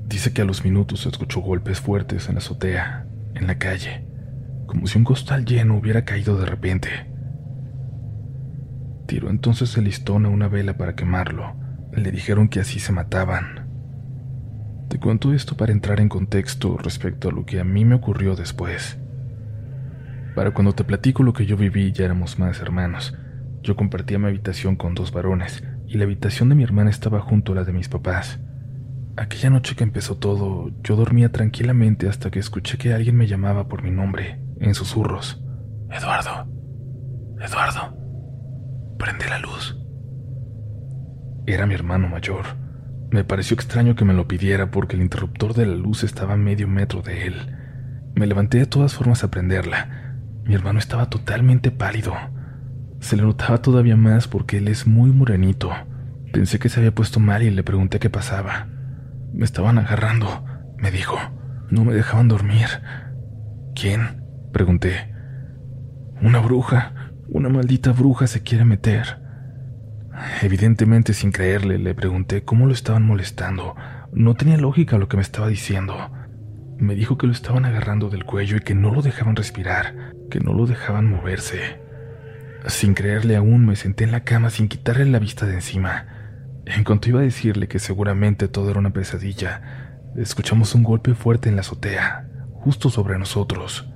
Dice 0.06 0.32
que 0.32 0.42
a 0.42 0.44
los 0.44 0.64
minutos 0.64 1.06
escuchó 1.06 1.40
golpes 1.40 1.80
fuertes 1.80 2.28
en 2.28 2.34
la 2.34 2.38
azotea, 2.38 3.06
en 3.34 3.46
la 3.46 3.58
calle 3.58 4.10
como 4.70 4.86
si 4.86 4.98
un 4.98 5.04
costal 5.04 5.44
lleno 5.44 5.76
hubiera 5.76 6.04
caído 6.04 6.38
de 6.38 6.46
repente. 6.46 6.88
Tiró 9.08 9.28
entonces 9.28 9.76
el 9.76 9.82
listón 9.82 10.26
a 10.26 10.28
una 10.28 10.46
vela 10.46 10.76
para 10.76 10.94
quemarlo. 10.94 11.56
Le 11.92 12.12
dijeron 12.12 12.46
que 12.48 12.60
así 12.60 12.78
se 12.78 12.92
mataban. 12.92 13.59
Te 14.90 14.98
cuento 14.98 15.32
esto 15.32 15.56
para 15.56 15.70
entrar 15.70 16.00
en 16.00 16.08
contexto 16.08 16.76
respecto 16.76 17.28
a 17.28 17.32
lo 17.32 17.46
que 17.46 17.60
a 17.60 17.64
mí 17.64 17.84
me 17.84 17.94
ocurrió 17.94 18.34
después. 18.34 18.98
Para 20.34 20.50
cuando 20.50 20.72
te 20.72 20.82
platico 20.82 21.22
lo 21.22 21.32
que 21.32 21.46
yo 21.46 21.56
viví 21.56 21.92
ya 21.92 22.06
éramos 22.06 22.40
más 22.40 22.58
hermanos. 22.58 23.16
Yo 23.62 23.76
compartía 23.76 24.18
mi 24.18 24.26
habitación 24.26 24.74
con 24.74 24.96
dos 24.96 25.12
varones 25.12 25.62
y 25.86 25.96
la 25.96 26.04
habitación 26.04 26.48
de 26.48 26.56
mi 26.56 26.64
hermana 26.64 26.90
estaba 26.90 27.20
junto 27.20 27.52
a 27.52 27.54
la 27.54 27.64
de 27.64 27.72
mis 27.72 27.88
papás. 27.88 28.40
Aquella 29.16 29.50
noche 29.50 29.76
que 29.76 29.84
empezó 29.84 30.16
todo, 30.16 30.72
yo 30.82 30.96
dormía 30.96 31.30
tranquilamente 31.30 32.08
hasta 32.08 32.32
que 32.32 32.40
escuché 32.40 32.76
que 32.76 32.92
alguien 32.92 33.16
me 33.16 33.28
llamaba 33.28 33.68
por 33.68 33.84
mi 33.84 33.92
nombre, 33.92 34.40
en 34.58 34.74
susurros. 34.74 35.40
Eduardo, 35.88 36.48
Eduardo, 37.38 37.96
prende 38.98 39.28
la 39.28 39.38
luz. 39.38 39.78
Era 41.46 41.64
mi 41.66 41.74
hermano 41.74 42.08
mayor. 42.08 42.69
Me 43.10 43.24
pareció 43.24 43.54
extraño 43.54 43.96
que 43.96 44.04
me 44.04 44.14
lo 44.14 44.28
pidiera 44.28 44.70
porque 44.70 44.94
el 44.94 45.02
interruptor 45.02 45.54
de 45.54 45.66
la 45.66 45.74
luz 45.74 46.04
estaba 46.04 46.34
a 46.34 46.36
medio 46.36 46.68
metro 46.68 47.02
de 47.02 47.26
él. 47.26 47.56
Me 48.14 48.26
levanté 48.26 48.58
de 48.58 48.66
todas 48.66 48.94
formas 48.94 49.24
a 49.24 49.30
prenderla. 49.30 50.16
Mi 50.44 50.54
hermano 50.54 50.78
estaba 50.78 51.10
totalmente 51.10 51.72
pálido. 51.72 52.14
Se 53.00 53.16
le 53.16 53.22
notaba 53.22 53.62
todavía 53.62 53.96
más 53.96 54.28
porque 54.28 54.58
él 54.58 54.68
es 54.68 54.86
muy 54.86 55.10
morenito. 55.10 55.72
Pensé 56.32 56.60
que 56.60 56.68
se 56.68 56.78
había 56.78 56.94
puesto 56.94 57.18
mal 57.18 57.42
y 57.42 57.50
le 57.50 57.64
pregunté 57.64 57.98
qué 57.98 58.10
pasaba. 58.10 58.68
Me 59.32 59.44
estaban 59.44 59.78
agarrando, 59.78 60.44
me 60.78 60.92
dijo. 60.92 61.16
No 61.70 61.84
me 61.84 61.94
dejaban 61.94 62.28
dormir. 62.28 62.66
¿Quién? 63.74 64.22
Pregunté. 64.52 65.12
Una 66.22 66.38
bruja. 66.38 67.12
Una 67.28 67.48
maldita 67.48 67.90
bruja 67.92 68.28
se 68.28 68.42
quiere 68.42 68.64
meter. 68.64 69.20
Evidentemente 70.42 71.14
sin 71.14 71.32
creerle, 71.32 71.78
le 71.78 71.94
pregunté 71.94 72.42
cómo 72.42 72.66
lo 72.66 72.72
estaban 72.72 73.04
molestando. 73.04 73.74
No 74.12 74.34
tenía 74.34 74.56
lógica 74.56 74.98
lo 74.98 75.08
que 75.08 75.16
me 75.16 75.22
estaba 75.22 75.48
diciendo. 75.48 76.10
Me 76.78 76.94
dijo 76.94 77.18
que 77.18 77.26
lo 77.26 77.32
estaban 77.32 77.64
agarrando 77.64 78.08
del 78.10 78.24
cuello 78.24 78.56
y 78.56 78.60
que 78.60 78.74
no 78.74 78.92
lo 78.92 79.02
dejaban 79.02 79.36
respirar, 79.36 80.14
que 80.30 80.40
no 80.40 80.52
lo 80.52 80.66
dejaban 80.66 81.10
moverse. 81.10 81.80
Sin 82.66 82.94
creerle 82.94 83.36
aún, 83.36 83.66
me 83.66 83.76
senté 83.76 84.04
en 84.04 84.12
la 84.12 84.24
cama 84.24 84.50
sin 84.50 84.68
quitarle 84.68 85.04
la 85.06 85.18
vista 85.18 85.46
de 85.46 85.54
encima. 85.54 86.06
En 86.66 86.84
cuanto 86.84 87.08
iba 87.08 87.20
a 87.20 87.24
decirle 87.24 87.68
que 87.68 87.78
seguramente 87.78 88.48
todo 88.48 88.70
era 88.70 88.78
una 88.78 88.92
pesadilla, 88.92 90.00
escuchamos 90.16 90.74
un 90.74 90.82
golpe 90.82 91.14
fuerte 91.14 91.48
en 91.48 91.56
la 91.56 91.62
azotea, 91.62 92.28
justo 92.52 92.90
sobre 92.90 93.18
nosotros. 93.18 93.88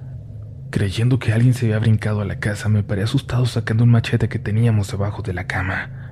Creyendo 0.70 1.18
que 1.18 1.32
alguien 1.32 1.54
se 1.54 1.66
había 1.66 1.78
brincado 1.78 2.20
a 2.20 2.24
la 2.24 2.40
casa, 2.40 2.68
me 2.68 2.82
paré 2.82 3.02
asustado 3.02 3.46
sacando 3.46 3.84
un 3.84 3.90
machete 3.90 4.28
que 4.28 4.38
teníamos 4.38 4.90
debajo 4.90 5.22
de 5.22 5.34
la 5.34 5.46
cama. 5.46 6.03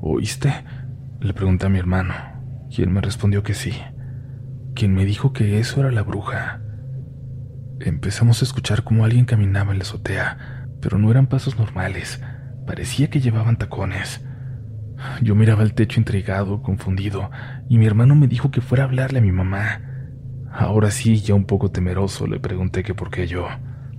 ¿Oíste? 0.00 0.52
Le 1.20 1.34
pregunté 1.34 1.66
a 1.66 1.68
mi 1.68 1.78
hermano, 1.78 2.14
quien 2.72 2.92
me 2.92 3.00
respondió 3.00 3.42
que 3.42 3.54
sí, 3.54 3.72
quien 4.76 4.94
me 4.94 5.04
dijo 5.04 5.32
que 5.32 5.58
eso 5.58 5.80
era 5.80 5.90
la 5.90 6.02
bruja. 6.02 6.60
Empezamos 7.80 8.40
a 8.40 8.44
escuchar 8.44 8.84
cómo 8.84 9.04
alguien 9.04 9.24
caminaba 9.24 9.72
en 9.72 9.78
la 9.78 9.82
azotea, 9.82 10.68
pero 10.80 10.98
no 10.98 11.10
eran 11.10 11.26
pasos 11.26 11.58
normales, 11.58 12.22
parecía 12.64 13.10
que 13.10 13.20
llevaban 13.20 13.58
tacones. 13.58 14.24
Yo 15.20 15.34
miraba 15.34 15.64
el 15.64 15.74
techo 15.74 15.98
intrigado, 15.98 16.62
confundido, 16.62 17.32
y 17.68 17.78
mi 17.78 17.86
hermano 17.86 18.14
me 18.14 18.28
dijo 18.28 18.52
que 18.52 18.60
fuera 18.60 18.84
a 18.84 18.86
hablarle 18.86 19.18
a 19.18 19.22
mi 19.22 19.32
mamá. 19.32 19.82
Ahora 20.52 20.92
sí, 20.92 21.16
ya 21.20 21.34
un 21.34 21.44
poco 21.44 21.72
temeroso, 21.72 22.28
le 22.28 22.38
pregunté 22.38 22.84
que 22.84 22.94
por 22.94 23.10
qué 23.10 23.26
yo. 23.26 23.48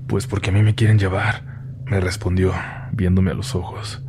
Pues 0.08 0.28
porque 0.28 0.50
a 0.50 0.54
mí 0.54 0.64
me 0.64 0.76
quieren 0.76 0.98
llevar, 0.98 1.44
me 1.86 2.00
respondió, 2.00 2.54
viéndome 2.94 3.32
a 3.32 3.36
los 3.36 3.54
ojos. 3.54 4.02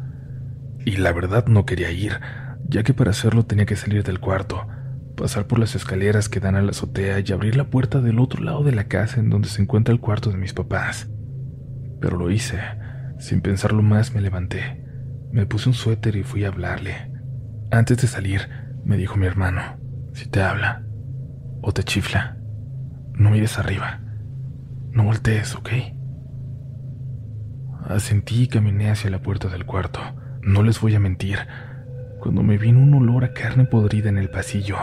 Y 0.85 0.97
la 0.97 1.13
verdad 1.13 1.47
no 1.47 1.67
quería 1.67 1.91
ir, 1.91 2.21
ya 2.69 2.83
que 2.83 2.95
para 2.95 3.11
hacerlo 3.11 3.45
tenía 3.45 3.67
que 3.67 3.77
salir 3.77 4.03
del 4.03 4.21
cuarto, 4.21 4.67
pasar 5.17 5.47
por 5.47 5.59
las 5.59 5.75
escaleras 5.75 6.29
que 6.29 6.41
dan 6.41 6.57
a 6.57 6.63
la 6.63 6.71
azotea 6.71 7.21
y 7.21 7.33
abrir 7.33 7.57
la 7.57 7.65
puerta 7.69 8.01
del 8.01 8.19
otro 8.19 8.43
lado 8.43 8.65
de 8.65 8.73
la 8.73 8.85
casa 8.85 9.21
en 9.21 9.29
donde 9.29 9.49
se 9.49 9.61
encuentra 9.61 9.93
el 9.93 10.01
cuarto 10.01 10.31
de 10.31 10.39
mis 10.39 10.55
papás. 10.55 11.09
Pero 12.01 12.17
lo 12.17 12.31
hice. 12.31 12.59
Sin 13.19 13.43
pensarlo 13.43 13.83
más 13.83 14.15
me 14.15 14.23
levanté. 14.23 14.83
Me 15.31 15.45
puse 15.45 15.69
un 15.69 15.75
suéter 15.75 16.17
y 16.17 16.23
fui 16.23 16.45
a 16.45 16.49
hablarle. 16.49 17.13
Antes 17.71 17.99
de 17.99 18.09
salir, 18.09 18.49
me 18.85 18.97
dijo 18.97 19.17
mi 19.17 19.27
hermano, 19.27 19.61
si 20.15 20.27
te 20.29 20.43
habla 20.43 20.83
o 21.63 21.73
te 21.73 21.85
chifla, 21.85 22.39
no 23.13 23.31
mires 23.31 23.59
arriba, 23.59 24.01
no 24.91 25.05
voltees, 25.05 25.55
¿ok? 25.55 25.69
Asentí 27.85 28.45
y 28.45 28.49
caminé 28.49 28.91
hacia 28.91 29.11
la 29.11 29.21
puerta 29.21 29.49
del 29.49 29.67
cuarto. 29.67 30.01
No 30.43 30.63
les 30.63 30.81
voy 30.81 30.95
a 30.95 31.01
mentir, 31.01 31.39
cuando 32.19 32.43
me 32.43 32.57
vino 32.57 32.81
un 32.81 32.95
olor 32.95 33.25
a 33.25 33.35
carne 33.35 33.65
podrida 33.65 34.09
en 34.09 34.17
el 34.17 34.31
pasillo, 34.31 34.77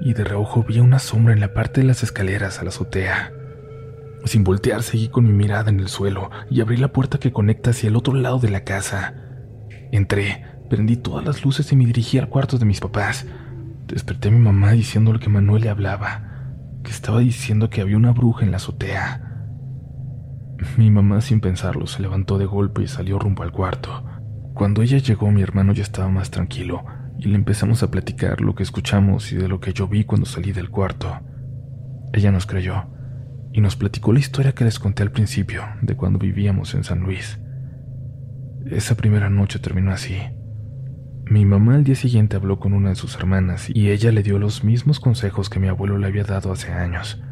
y 0.00 0.12
de 0.12 0.24
reojo 0.24 0.64
vi 0.64 0.80
una 0.80 0.98
sombra 0.98 1.32
en 1.32 1.40
la 1.40 1.54
parte 1.54 1.80
de 1.80 1.86
las 1.86 2.02
escaleras 2.02 2.58
a 2.58 2.64
la 2.64 2.68
azotea. 2.68 3.32
Sin 4.26 4.44
voltear 4.44 4.82
seguí 4.82 5.08
con 5.08 5.24
mi 5.24 5.32
mirada 5.32 5.70
en 5.70 5.80
el 5.80 5.88
suelo 5.88 6.30
y 6.50 6.60
abrí 6.60 6.76
la 6.76 6.92
puerta 6.92 7.18
que 7.18 7.32
conecta 7.32 7.70
hacia 7.70 7.88
el 7.88 7.96
otro 7.96 8.12
lado 8.14 8.38
de 8.38 8.50
la 8.50 8.64
casa. 8.64 9.14
Entré, 9.92 10.44
prendí 10.68 10.96
todas 10.96 11.24
las 11.24 11.44
luces 11.44 11.70
y 11.72 11.76
me 11.76 11.86
dirigí 11.86 12.18
al 12.18 12.28
cuarto 12.28 12.58
de 12.58 12.64
mis 12.64 12.80
papás. 12.80 13.26
Desperté 13.86 14.28
a 14.28 14.32
mi 14.32 14.40
mamá 14.40 14.72
diciéndole 14.72 15.20
que 15.20 15.30
Manuel 15.30 15.62
le 15.62 15.68
hablaba, 15.70 16.22
que 16.82 16.90
estaba 16.90 17.20
diciendo 17.20 17.70
que 17.70 17.80
había 17.80 17.96
una 17.96 18.12
bruja 18.12 18.44
en 18.44 18.50
la 18.50 18.56
azotea. 18.58 19.22
Mi 20.76 20.90
mamá, 20.90 21.20
sin 21.20 21.40
pensarlo, 21.40 21.86
se 21.86 22.02
levantó 22.02 22.36
de 22.36 22.46
golpe 22.46 22.82
y 22.82 22.88
salió 22.88 23.18
rumbo 23.18 23.42
al 23.42 23.52
cuarto. 23.52 24.04
Cuando 24.56 24.80
ella 24.80 24.96
llegó, 24.96 25.30
mi 25.30 25.42
hermano 25.42 25.74
ya 25.74 25.82
estaba 25.82 26.08
más 26.08 26.30
tranquilo 26.30 26.82
y 27.18 27.28
le 27.28 27.34
empezamos 27.34 27.82
a 27.82 27.90
platicar 27.90 28.40
lo 28.40 28.54
que 28.54 28.62
escuchamos 28.62 29.30
y 29.30 29.36
de 29.36 29.48
lo 29.48 29.60
que 29.60 29.74
yo 29.74 29.86
vi 29.86 30.04
cuando 30.04 30.24
salí 30.24 30.52
del 30.52 30.70
cuarto. 30.70 31.12
Ella 32.14 32.32
nos 32.32 32.46
creyó 32.46 32.86
y 33.52 33.60
nos 33.60 33.76
platicó 33.76 34.14
la 34.14 34.20
historia 34.20 34.54
que 34.54 34.64
les 34.64 34.78
conté 34.78 35.02
al 35.02 35.12
principio 35.12 35.62
de 35.82 35.94
cuando 35.94 36.18
vivíamos 36.18 36.72
en 36.72 36.84
San 36.84 37.00
Luis. 37.00 37.38
Esa 38.64 38.94
primera 38.94 39.28
noche 39.28 39.58
terminó 39.58 39.92
así. 39.92 40.16
Mi 41.26 41.44
mamá 41.44 41.74
al 41.74 41.84
día 41.84 41.94
siguiente 41.94 42.36
habló 42.36 42.58
con 42.58 42.72
una 42.72 42.88
de 42.88 42.94
sus 42.94 43.14
hermanas 43.14 43.68
y 43.68 43.90
ella 43.90 44.10
le 44.10 44.22
dio 44.22 44.38
los 44.38 44.64
mismos 44.64 45.00
consejos 45.00 45.50
que 45.50 45.60
mi 45.60 45.68
abuelo 45.68 45.98
le 45.98 46.06
había 46.06 46.24
dado 46.24 46.50
hace 46.50 46.72
años. 46.72 47.22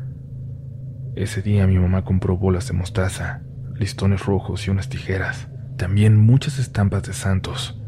Ese 1.16 1.40
día 1.40 1.66
mi 1.66 1.78
mamá 1.78 2.04
compró 2.04 2.36
bolas 2.36 2.68
de 2.68 2.74
mostaza, 2.74 3.40
listones 3.76 4.26
rojos 4.26 4.66
y 4.66 4.70
unas 4.70 4.90
tijeras, 4.90 5.48
también 5.76 6.16
muchas 6.16 6.58
estampas 6.58 7.02
de 7.02 7.12
santos. 7.12 7.80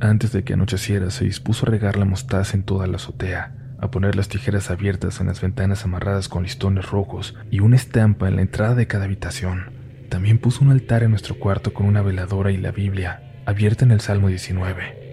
Antes 0.00 0.30
de 0.32 0.44
que 0.44 0.52
anocheciera 0.52 1.10
se 1.10 1.24
dispuso 1.24 1.66
a 1.66 1.70
regar 1.70 1.96
la 1.96 2.04
mostaza 2.04 2.56
en 2.56 2.62
toda 2.62 2.86
la 2.86 2.96
azotea, 2.96 3.54
a 3.80 3.90
poner 3.90 4.14
las 4.14 4.28
tijeras 4.28 4.70
abiertas 4.70 5.20
en 5.20 5.26
las 5.26 5.40
ventanas 5.40 5.84
amarradas 5.84 6.28
con 6.28 6.44
listones 6.44 6.90
rojos 6.90 7.34
y 7.50 7.60
una 7.60 7.76
estampa 7.76 8.28
en 8.28 8.36
la 8.36 8.42
entrada 8.42 8.74
de 8.74 8.86
cada 8.86 9.06
habitación. 9.06 9.72
También 10.08 10.38
puso 10.38 10.64
un 10.64 10.70
altar 10.70 11.02
en 11.02 11.10
nuestro 11.10 11.38
cuarto 11.38 11.74
con 11.74 11.86
una 11.86 12.02
veladora 12.02 12.52
y 12.52 12.56
la 12.56 12.70
Biblia, 12.70 13.42
abierta 13.46 13.84
en 13.84 13.90
el 13.90 14.00
Salmo 14.00 14.28
19. 14.28 15.08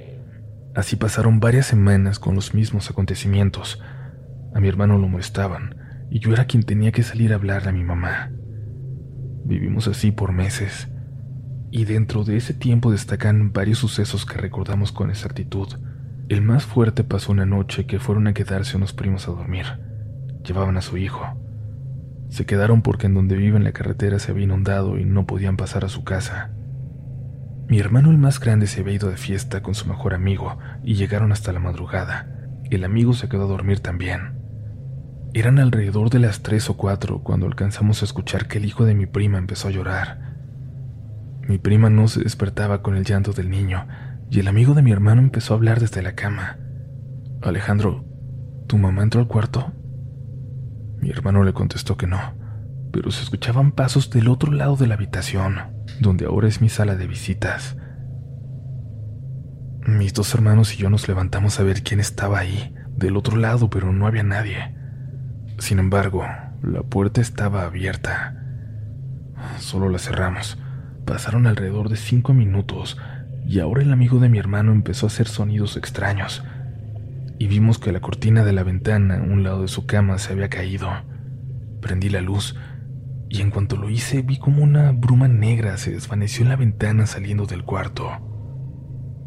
Así 0.76 0.96
pasaron 0.96 1.40
varias 1.40 1.66
semanas 1.66 2.20
con 2.20 2.36
los 2.36 2.54
mismos 2.54 2.90
acontecimientos. 2.90 3.82
A 4.54 4.60
mi 4.60 4.68
hermano 4.68 4.98
lo 4.98 5.08
molestaban, 5.08 5.76
y 6.10 6.20
yo 6.20 6.34
era 6.34 6.46
quien 6.46 6.64
tenía 6.64 6.92
que 6.92 7.04
salir 7.04 7.32
a 7.32 7.36
hablarle 7.36 7.70
a 7.70 7.74
mi 7.74 7.84
mamá. 7.84 8.32
Vivimos 9.46 9.88
así 9.88 10.12
por 10.12 10.32
meses, 10.32 10.90
y 11.72 11.86
dentro 11.86 12.24
de 12.24 12.38
ese 12.38 12.54
tiempo 12.54 12.92
destacan 12.92 13.52
varios 13.52 13.80
sucesos 13.80 14.26
que 14.26 14.38
recordamos 14.38 14.92
con 14.92 15.10
exactitud. 15.10 15.68
El 16.30 16.42
más 16.42 16.66
fuerte 16.66 17.04
pasó 17.04 17.32
una 17.32 17.46
noche 17.46 17.86
que 17.86 18.00
fueron 18.00 18.28
a 18.28 18.34
quedarse 18.34 18.78
unos 18.78 18.94
primos 18.94 19.28
a 19.28 19.32
dormir. 19.32 19.66
Llevaban 20.44 20.78
a 20.78 20.82
su 20.82 20.98
hijo. 20.98 21.24
Se 22.30 22.46
quedaron 22.46 22.82
porque 22.82 23.08
en 23.08 23.14
donde 23.14 23.36
viven 23.36 23.64
la 23.64 23.72
carretera 23.72 24.20
se 24.20 24.32
había 24.32 24.46
inundado 24.46 24.98
y 24.98 25.06
no 25.06 25.26
podían 25.26 25.58
pasar 25.58 25.86
a 25.86 25.90
su 25.90 26.04
casa. 26.04 26.52
Mi 27.68 27.80
hermano 27.80 28.12
el 28.12 28.18
más 28.18 28.40
grande 28.40 28.68
se 28.68 28.82
había 28.82 28.94
ido 28.94 29.10
de 29.10 29.18
fiesta 29.18 29.64
con 29.64 29.74
su 29.74 29.88
mejor 29.88 30.14
amigo 30.14 30.58
y 30.84 30.96
llegaron 30.96 31.32
hasta 31.32 31.52
la 31.52 31.60
madrugada. 31.60 32.28
El 32.70 32.84
amigo 32.84 33.14
se 33.14 33.30
quedó 33.30 33.44
a 33.44 33.48
dormir 33.48 33.80
también. 33.80 34.36
Eran 35.34 35.60
alrededor 35.60 36.10
de 36.10 36.20
las 36.20 36.42
tres 36.44 36.70
o 36.70 36.78
cuatro 36.78 37.20
cuando 37.22 37.46
alcanzamos 37.46 38.02
a 38.02 38.06
escuchar 38.06 38.48
que 38.48 38.58
el 38.58 38.66
hijo 38.66 38.86
de 38.86 38.96
mi 38.96 39.06
prima 39.06 39.38
empezó 39.38 39.68
a 39.68 39.72
llorar. 39.72 40.35
Mi 41.48 41.60
prima 41.60 41.90
no 41.90 42.08
se 42.08 42.22
despertaba 42.22 42.82
con 42.82 42.96
el 42.96 43.04
llanto 43.04 43.32
del 43.32 43.50
niño 43.50 43.88
y 44.32 44.40
el 44.40 44.48
amigo 44.48 44.74
de 44.74 44.82
mi 44.82 44.92
hermano 44.92 45.22
empezó 45.22 45.54
a 45.54 45.58
hablar 45.58 45.80
desde 45.80 46.02
la 46.02 46.14
cama. 46.14 46.58
Alejandro, 47.42 48.04
¿tu 48.68 48.80
mamá 48.80 49.04
entró 49.04 49.22
al 49.22 49.28
cuarto? 49.28 49.72
Mi 51.00 51.12
hermano 51.12 51.44
le 51.44 51.54
contestó 51.54 51.98
que 51.98 52.08
no, 52.08 52.20
pero 52.92 53.12
se 53.12 53.22
escuchaban 53.22 53.72
pasos 53.72 54.10
del 54.10 54.28
otro 54.28 54.52
lado 54.52 54.76
de 54.76 54.88
la 54.88 54.96
habitación, 54.96 55.58
donde 56.00 56.26
ahora 56.26 56.48
es 56.48 56.62
mi 56.62 56.70
sala 56.70 56.96
de 56.96 57.06
visitas. 57.06 57.78
Mis 59.86 60.16
dos 60.16 60.34
hermanos 60.34 60.74
y 60.74 60.78
yo 60.78 60.90
nos 60.90 61.08
levantamos 61.08 61.60
a 61.60 61.64
ver 61.64 61.84
quién 61.84 62.00
estaba 62.00 62.40
ahí, 62.40 62.74
del 62.96 63.18
otro 63.18 63.38
lado, 63.38 63.70
pero 63.70 63.94
no 63.94 64.08
había 64.08 64.24
nadie. 64.24 64.76
Sin 65.60 65.78
embargo, 65.78 66.26
la 66.64 66.82
puerta 66.82 67.22
estaba 67.22 67.66
abierta. 67.66 68.42
Solo 69.60 69.90
la 69.90 70.00
cerramos. 70.00 70.58
Pasaron 71.06 71.48
alrededor 71.48 71.90
de 71.90 71.98
cinco 71.98 72.34
minutos 72.34 72.98
y 73.48 73.60
ahora 73.60 73.84
el 73.84 73.92
amigo 73.92 74.20
de 74.20 74.30
mi 74.30 74.40
hermano 74.40 74.72
empezó 74.72 75.06
a 75.06 75.10
hacer 75.10 75.28
sonidos 75.28 75.78
extraños 75.78 76.44
y 77.38 77.48
vimos 77.48 77.80
que 77.80 77.92
la 77.92 78.00
cortina 78.00 78.44
de 78.44 78.54
la 78.54 78.64
ventana 78.64 79.18
a 79.18 79.22
un 79.22 79.44
lado 79.44 79.62
de 79.62 79.68
su 79.68 79.86
cama 79.86 80.18
se 80.18 80.34
había 80.34 80.50
caído. 80.50 80.90
Prendí 81.82 82.10
la 82.10 82.22
luz 82.22 82.56
y 83.30 83.42
en 83.42 83.52
cuanto 83.52 83.76
lo 83.76 83.90
hice 83.90 84.22
vi 84.22 84.40
como 84.40 84.64
una 84.64 84.92
bruma 84.92 85.28
negra 85.28 85.78
se 85.78 85.92
desvaneció 85.92 86.44
en 86.44 86.50
la 86.50 86.56
ventana 86.56 87.06
saliendo 87.06 87.46
del 87.46 87.64
cuarto. 87.64 88.10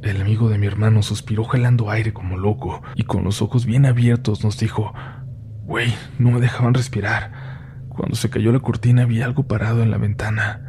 El 0.03 0.21
amigo 0.21 0.49
de 0.49 0.59
mi 0.59 0.67
hermano 0.67 1.03
suspiró 1.03 1.45
jalando 1.45 1.91
aire 1.91 2.13
como 2.13 2.37
loco 2.37 2.83
y 2.95 3.05
con 3.05 3.25
los 3.25 3.43
ojos 3.43 3.67
bien 3.67 3.85
abiertos 3.85 4.45
nos 4.45 4.59
dijo, 4.59 4.95
Güey, 5.65 5.93
no 6.19 6.31
me 6.31 6.41
dejaban 6.41 6.75
respirar. 6.75 7.87
Cuando 7.89 8.17
se 8.17 8.31
cayó 8.31 8.53
la 8.53 8.61
cortina 8.61 9.03
había 9.03 9.25
algo 9.25 9.47
parado 9.47 9.83
en 9.83 9.91
la 9.91 9.99
ventana. 9.99 10.68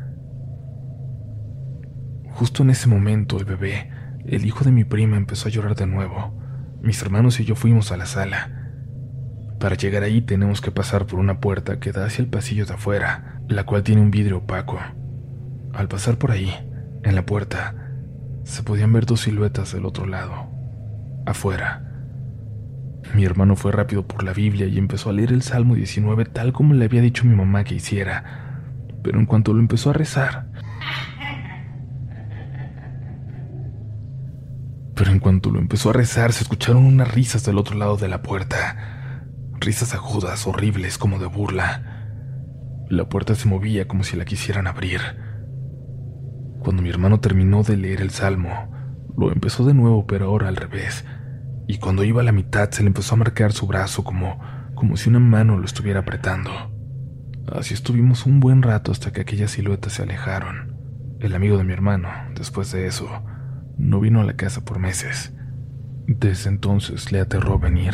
Justo 2.39 2.63
en 2.63 2.69
ese 2.69 2.88
momento 2.88 3.38
el 3.38 3.43
bebé, 3.43 3.89
el 4.25 4.45
hijo 4.45 4.63
de 4.63 4.71
mi 4.71 4.86
prima, 4.86 5.17
empezó 5.17 5.49
a 5.49 5.52
llorar 5.52 5.75
de 5.75 5.86
nuevo. 5.86 6.41
Mis 6.82 7.02
hermanos 7.02 7.38
y 7.41 7.43
yo 7.43 7.54
fuimos 7.54 7.91
a 7.91 7.97
la 7.97 8.06
sala. 8.06 8.71
Para 9.60 9.75
llegar 9.75 10.04
ahí 10.04 10.21
tenemos 10.21 10.62
que 10.62 10.71
pasar 10.71 11.06
por 11.06 11.19
una 11.19 11.41
puerta 11.41 11.82
que 11.82 11.91
da 11.91 12.06
hacia 12.06 12.21
el 12.21 12.30
pasillo 12.30 12.65
de 12.65 12.75
afuera, 12.75 13.41
la 13.49 13.65
cual 13.65 13.84
tiene 13.84 14.02
un 14.02 14.10
vidrio 14.10 14.38
opaco. 14.38 14.80
Al 15.73 15.89
pasar 15.89 16.17
por 16.17 16.32
ahí, 16.32 16.49
en 17.04 17.13
la 17.13 17.25
puerta, 17.25 17.75
se 18.43 18.63
podían 18.63 18.93
ver 18.93 19.06
dos 19.06 19.19
siluetas 19.19 19.73
del 19.73 19.86
otro 19.86 20.06
lado, 20.06 20.47
afuera. 21.25 21.91
Mi 23.13 23.25
hermano 23.25 23.58
fue 23.58 23.73
rápido 23.73 24.08
por 24.08 24.23
la 24.23 24.32
Biblia 24.32 24.65
y 24.65 24.78
empezó 24.78 25.10
a 25.10 25.13
leer 25.13 25.34
el 25.34 25.41
Salmo 25.41 25.75
19 25.75 26.23
tal 26.23 26.54
como 26.54 26.73
le 26.73 26.86
había 26.86 27.02
dicho 27.02 27.25
mi 27.25 27.36
mamá 27.36 27.65
que 27.65 27.75
hiciera, 27.75 28.62
pero 29.04 29.19
en 29.19 29.25
cuanto 29.25 29.52
lo 29.52 29.60
empezó 29.60 29.89
a 29.89 29.93
rezar, 29.93 30.47
pero 35.00 35.14
en 35.14 35.20
cuanto 35.20 35.50
lo 35.50 35.60
empezó 35.60 35.92
a 35.92 35.94
rezar 35.94 36.34
se 36.34 36.44
escucharon 36.44 36.84
unas 36.86 37.14
risas 37.14 37.46
del 37.46 37.58
otro 37.58 37.78
lado 37.78 37.96
de 37.96 38.10
la 38.10 38.22
puerta, 38.22 39.24
risas 39.58 39.94
agudas, 39.94 40.46
horribles 40.46 40.98
como 40.98 41.20
de 41.20 41.26
burla. 41.26 42.84
La 42.90 43.08
puerta 43.08 43.34
se 43.34 43.48
movía 43.48 43.88
como 43.88 44.04
si 44.04 44.18
la 44.18 44.26
quisieran 44.26 44.68
abrir. 44.68 45.00
Cuando 46.60 46.82
mi 46.82 46.90
hermano 46.90 47.22
terminó 47.22 47.64
de 47.64 47.78
leer 47.78 48.02
el 48.02 48.10
salmo, 48.10 48.74
lo 49.18 49.32
empezó 49.32 49.66
de 49.66 49.74
nuevo, 49.74 50.06
pero 50.06 50.26
ahora 50.26 50.50
al 50.50 50.58
revés. 50.58 51.06
Y 51.66 51.78
cuando 51.78 52.04
iba 52.04 52.20
a 52.20 52.26
la 52.26 52.34
mitad 52.34 52.70
se 52.72 52.84
le 52.84 52.88
empezó 52.88 53.16
a 53.16 53.20
marcar 53.20 53.54
su 53.54 53.68
brazo 53.68 54.04
como, 54.04 54.42
como 54.76 54.98
si 54.98 55.08
una 55.08 55.20
mano 55.20 55.58
lo 55.58 55.64
estuviera 55.64 56.02
apretando. 56.02 56.52
Así 57.50 57.74
estuvimos 57.74 58.26
un 58.26 58.42
buen 58.42 58.62
rato 58.64 58.92
hasta 58.92 59.14
que 59.14 59.22
aquellas 59.22 59.52
siluetas 59.52 59.94
se 59.94 60.04
alejaron. 60.04 60.76
El 61.22 61.36
amigo 61.36 61.58
de 61.58 61.64
mi 61.64 61.72
hermano, 61.72 62.10
después 62.36 62.70
de 62.74 62.86
eso, 62.86 63.08
no 63.80 64.00
vino 64.00 64.22
a 64.22 64.26
la 64.26 64.36
casa 64.36 64.63
por 64.63 64.78
meses. 64.78 65.34
Desde 66.06 66.50
entonces 66.50 67.12
le 67.12 67.22
aterró 67.22 67.58
venir. 67.58 67.94